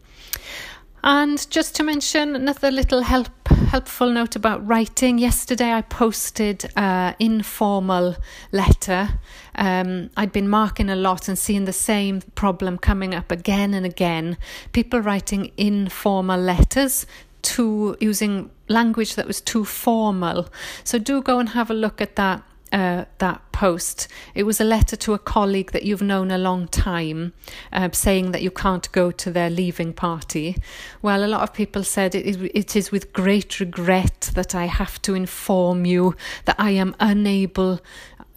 And 1.02 1.48
just 1.50 1.74
to 1.76 1.82
mention 1.82 2.36
another 2.36 2.70
little 2.70 3.02
help 3.02 3.28
helpful 3.70 4.10
note 4.10 4.34
about 4.34 4.66
writing. 4.66 5.16
Yesterday 5.18 5.72
I 5.72 5.82
posted 5.82 6.68
an 6.76 7.14
informal 7.20 8.16
letter. 8.50 9.20
Um, 9.54 10.10
I'd 10.16 10.32
been 10.32 10.48
marking 10.48 10.90
a 10.90 10.96
lot 10.96 11.28
and 11.28 11.38
seeing 11.38 11.66
the 11.66 11.72
same 11.72 12.20
problem 12.34 12.78
coming 12.78 13.14
up 13.14 13.30
again 13.30 13.72
and 13.72 13.86
again. 13.86 14.38
People 14.72 14.98
writing 14.98 15.52
informal 15.56 16.40
letters 16.40 17.06
to 17.42 17.96
using 18.00 18.50
language 18.68 19.14
that 19.14 19.28
was 19.28 19.40
too 19.40 19.64
formal. 19.64 20.48
So 20.82 20.98
do 20.98 21.22
go 21.22 21.38
and 21.38 21.50
have 21.50 21.70
a 21.70 21.74
look 21.74 22.00
at 22.00 22.16
that 22.16 22.42
uh, 22.72 23.04
that 23.18 23.40
post. 23.52 24.09
It 24.35 24.44
was 24.44 24.61
a 24.61 24.64
letter 24.64 24.96
to 24.96 25.14
a 25.14 25.18
colleague 25.18 25.72
that 25.72 25.83
you've 25.83 26.02
known 26.02 26.30
a 26.30 26.38
long 26.38 26.68
time, 26.68 27.33
uh, 27.72 27.90
saying 27.92 28.33
that 28.33 28.42
you 28.42 28.50
can't 28.50 28.90
go 28.92 29.11
to 29.11 29.30
their 29.30 29.50
leaving 29.50 29.92
party. 29.92 30.56
Well, 31.02 31.24
a 31.24 31.26
lot 31.26 31.42
of 31.42 31.52
people 31.52 31.85
said 31.85 32.14
it, 32.14 32.26
it 32.54 32.76
is 32.76 32.90
with 32.90 33.12
great 33.12 33.61
regret 33.61 34.30
that 34.35 34.54
I 34.54 34.66
have 34.66 35.02
to 35.02 35.14
inform 35.14 35.85
you 35.85 36.14
that 36.44 36.56
I 36.59 36.70
am 36.70 36.94
unable. 37.00 37.80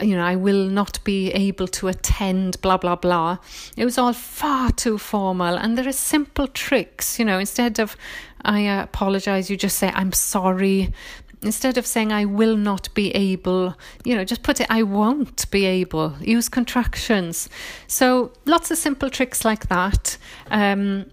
You 0.01 0.15
know, 0.17 0.25
I 0.25 0.35
will 0.35 0.67
not 0.67 1.01
be 1.03 1.31
able 1.31 1.67
to 1.67 1.87
attend, 1.87 2.59
blah, 2.61 2.77
blah, 2.77 2.95
blah. 2.95 3.37
It 3.77 3.85
was 3.85 3.97
all 3.97 4.13
far 4.13 4.71
too 4.71 4.97
formal. 4.97 5.55
And 5.55 5.77
there 5.77 5.87
are 5.87 5.93
simple 5.93 6.47
tricks, 6.47 7.19
you 7.19 7.25
know, 7.25 7.37
instead 7.37 7.79
of 7.79 7.95
I 8.45 8.59
apologize, 8.59 9.49
you 9.49 9.55
just 9.55 9.77
say, 9.77 9.91
I'm 9.93 10.11
sorry, 10.11 10.91
instead 11.43 11.77
of 11.77 11.85
saying 11.85 12.11
I 12.11 12.25
will 12.25 12.57
not 12.57 12.93
be 12.93 13.11
able, 13.11 13.75
you 14.03 14.15
know, 14.15 14.23
just 14.23 14.43
put 14.43 14.59
it 14.59 14.67
I 14.69 14.83
won't 14.83 15.49
be 15.51 15.65
able. 15.65 16.15
Use 16.21 16.49
contractions. 16.49 17.49
So 17.87 18.31
lots 18.45 18.71
of 18.71 18.77
simple 18.77 19.09
tricks 19.09 19.45
like 19.45 19.67
that. 19.67 20.17
Um, 20.49 21.05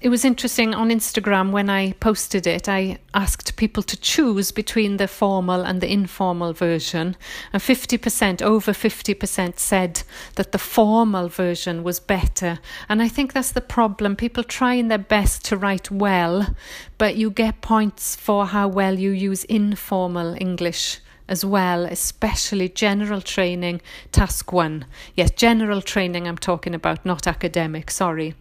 it 0.00 0.08
was 0.08 0.24
interesting 0.24 0.74
on 0.74 0.88
Instagram 0.88 1.50
when 1.50 1.68
I 1.68 1.92
posted 1.92 2.46
it. 2.46 2.70
I 2.70 2.98
asked 3.12 3.56
people 3.56 3.82
to 3.82 4.00
choose 4.00 4.50
between 4.50 4.96
the 4.96 5.06
formal 5.06 5.60
and 5.62 5.82
the 5.82 5.92
informal 5.92 6.54
version, 6.54 7.16
and 7.52 7.62
50%, 7.62 8.40
over 8.40 8.72
50% 8.72 9.58
said 9.58 10.02
that 10.36 10.52
the 10.52 10.58
formal 10.58 11.28
version 11.28 11.82
was 11.82 12.00
better. 12.00 12.60
And 12.88 13.02
I 13.02 13.08
think 13.08 13.34
that's 13.34 13.52
the 13.52 13.60
problem. 13.60 14.16
People 14.16 14.42
trying 14.42 14.88
their 14.88 14.96
best 14.96 15.44
to 15.46 15.56
write 15.58 15.90
well, 15.90 16.54
but 16.96 17.16
you 17.16 17.30
get 17.30 17.60
points 17.60 18.16
for 18.16 18.46
how 18.46 18.68
well 18.68 18.98
you 18.98 19.10
use 19.10 19.44
informal 19.44 20.34
English 20.40 21.00
as 21.28 21.44
well, 21.44 21.84
especially 21.84 22.70
general 22.70 23.20
training, 23.20 23.82
task 24.12 24.50
one. 24.50 24.86
Yes, 25.14 25.30
general 25.30 25.82
training 25.82 26.26
I'm 26.26 26.38
talking 26.38 26.74
about, 26.74 27.04
not 27.04 27.26
academic, 27.26 27.90
sorry 27.90 28.34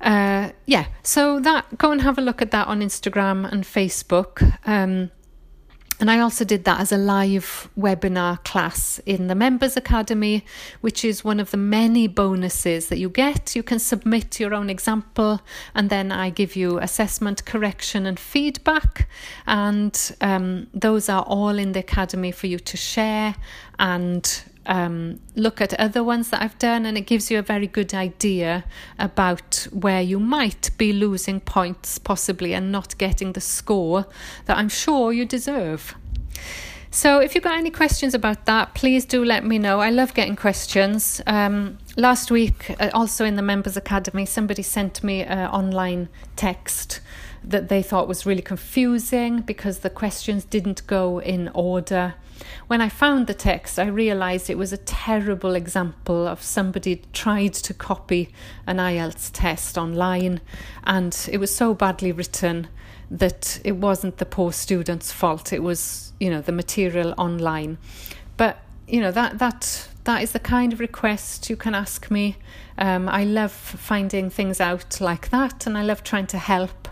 uh, 0.00 0.50
yeah, 0.66 0.86
so 1.02 1.40
that 1.40 1.78
go 1.78 1.92
and 1.92 2.02
have 2.02 2.18
a 2.18 2.22
look 2.22 2.42
at 2.42 2.50
that 2.50 2.66
on 2.66 2.80
Instagram 2.80 3.50
and 3.50 3.64
Facebook. 3.64 4.58
Um, 4.66 5.10
and 6.00 6.10
I 6.10 6.18
also 6.18 6.44
did 6.44 6.64
that 6.64 6.80
as 6.80 6.90
a 6.90 6.96
live 6.96 7.70
webinar 7.78 8.42
class 8.42 8.98
in 9.06 9.28
the 9.28 9.34
Members 9.34 9.76
Academy, 9.76 10.44
which 10.80 11.04
is 11.04 11.24
one 11.24 11.38
of 11.38 11.52
the 11.52 11.56
many 11.56 12.08
bonuses 12.08 12.88
that 12.88 12.98
you 12.98 13.08
get. 13.08 13.54
You 13.54 13.62
can 13.62 13.78
submit 13.78 14.40
your 14.40 14.54
own 14.54 14.68
example, 14.68 15.40
and 15.74 15.90
then 15.90 16.10
I 16.10 16.30
give 16.30 16.56
you 16.56 16.78
assessment, 16.78 17.44
correction, 17.44 18.06
and 18.06 18.18
feedback. 18.18 19.08
And 19.46 20.16
um, 20.20 20.66
those 20.74 21.08
are 21.08 21.22
all 21.22 21.56
in 21.58 21.72
the 21.72 21.80
Academy 21.80 22.32
for 22.32 22.48
you 22.48 22.58
to 22.58 22.76
share 22.76 23.36
and 23.78 24.44
um, 24.66 25.20
look 25.34 25.60
at 25.60 25.74
other 25.74 26.02
ones 26.02 26.30
that 26.30 26.42
I've 26.42 26.58
done, 26.58 26.86
and 26.86 26.96
it 26.96 27.02
gives 27.02 27.30
you 27.30 27.38
a 27.38 27.42
very 27.42 27.66
good 27.66 27.94
idea 27.94 28.64
about 28.98 29.66
where 29.72 30.00
you 30.00 30.18
might 30.18 30.70
be 30.78 30.92
losing 30.92 31.40
points, 31.40 31.98
possibly, 31.98 32.54
and 32.54 32.72
not 32.72 32.96
getting 32.98 33.32
the 33.32 33.40
score 33.40 34.06
that 34.46 34.56
I'm 34.56 34.68
sure 34.68 35.12
you 35.12 35.24
deserve. 35.24 35.94
So, 36.90 37.18
if 37.18 37.34
you've 37.34 37.42
got 37.42 37.58
any 37.58 37.70
questions 37.70 38.14
about 38.14 38.46
that, 38.46 38.74
please 38.74 39.04
do 39.04 39.24
let 39.24 39.44
me 39.44 39.58
know. 39.58 39.80
I 39.80 39.90
love 39.90 40.14
getting 40.14 40.36
questions. 40.36 41.20
Um, 41.26 41.78
last 41.96 42.30
week, 42.30 42.74
uh, 42.80 42.90
also 42.92 43.24
in 43.24 43.36
the 43.36 43.42
Members 43.42 43.76
Academy, 43.76 44.26
somebody 44.26 44.62
sent 44.62 45.02
me 45.02 45.22
an 45.22 45.48
online 45.48 46.08
text 46.36 47.00
that 47.42 47.68
they 47.68 47.82
thought 47.82 48.08
was 48.08 48.24
really 48.24 48.42
confusing 48.42 49.40
because 49.40 49.80
the 49.80 49.90
questions 49.90 50.44
didn't 50.44 50.86
go 50.86 51.20
in 51.20 51.48
order. 51.54 52.14
When 52.66 52.80
I 52.80 52.88
found 52.88 53.26
the 53.26 53.34
text, 53.34 53.78
I 53.78 53.86
realized 53.86 54.48
it 54.48 54.58
was 54.58 54.72
a 54.72 54.78
terrible 54.78 55.54
example 55.54 56.26
of 56.26 56.42
somebody 56.42 57.02
tried 57.12 57.54
to 57.54 57.74
copy 57.74 58.30
an 58.66 58.78
IELTS 58.78 59.30
test 59.32 59.78
online, 59.78 60.40
and 60.84 61.28
it 61.30 61.38
was 61.38 61.54
so 61.54 61.74
badly 61.74 62.12
written 62.12 62.68
that 63.10 63.60
it 63.64 63.76
wasn't 63.76 64.16
the 64.16 64.26
poor 64.26 64.52
student's 64.52 65.12
fault. 65.12 65.52
It 65.52 65.62
was, 65.62 66.12
you 66.18 66.30
know, 66.30 66.40
the 66.40 66.52
material 66.52 67.14
online. 67.18 67.78
But 68.36 68.58
you 68.86 69.00
know 69.00 69.12
that 69.12 69.38
that 69.38 69.88
that 70.04 70.22
is 70.22 70.32
the 70.32 70.38
kind 70.38 70.72
of 70.72 70.80
request 70.80 71.50
you 71.50 71.56
can 71.56 71.74
ask 71.74 72.10
me. 72.10 72.36
Um, 72.78 73.08
I 73.08 73.24
love 73.24 73.52
finding 73.52 74.30
things 74.30 74.60
out 74.60 75.00
like 75.00 75.30
that, 75.30 75.66
and 75.66 75.76
I 75.76 75.82
love 75.82 76.02
trying 76.02 76.26
to 76.28 76.38
help. 76.38 76.88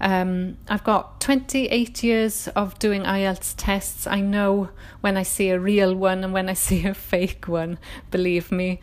Um, 0.00 0.58
I've 0.68 0.84
got 0.84 1.20
28 1.20 2.02
years 2.02 2.48
of 2.48 2.78
doing 2.78 3.02
IELTS 3.04 3.54
tests. 3.56 4.06
I 4.06 4.20
know 4.20 4.68
when 5.00 5.16
I 5.16 5.22
see 5.22 5.50
a 5.50 5.58
real 5.58 5.94
one 5.94 6.24
and 6.24 6.32
when 6.32 6.48
I 6.48 6.52
see 6.66 6.84
a 6.86 6.94
fake 6.94 7.48
one, 7.48 7.78
believe 8.10 8.52
me. 8.52 8.80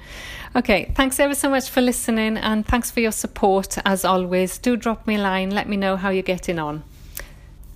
Okay, 0.56 0.91
thanks 0.96 1.20
ever 1.20 1.36
so 1.36 1.50
much 1.50 1.70
for 1.70 1.82
listening 1.82 2.38
and 2.38 2.65
thanks 2.65 2.91
for 2.91 3.02
your 3.02 3.12
support 3.12 3.78
as 3.86 4.06
always. 4.06 4.58
Do 4.58 4.76
drop 4.78 5.06
me 5.06 5.15
a 5.15 5.20
line, 5.20 5.52
let 5.52 5.70
me 5.70 5.78
know 5.78 5.96
how 5.96 6.10
you're 6.10 6.24
getting 6.24 6.60
on. 6.60 6.84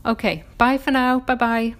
Okay, 0.05 0.43
bye 0.57 0.77
for 0.77 0.91
now. 0.91 1.19
Bye 1.19 1.35
bye. 1.35 1.75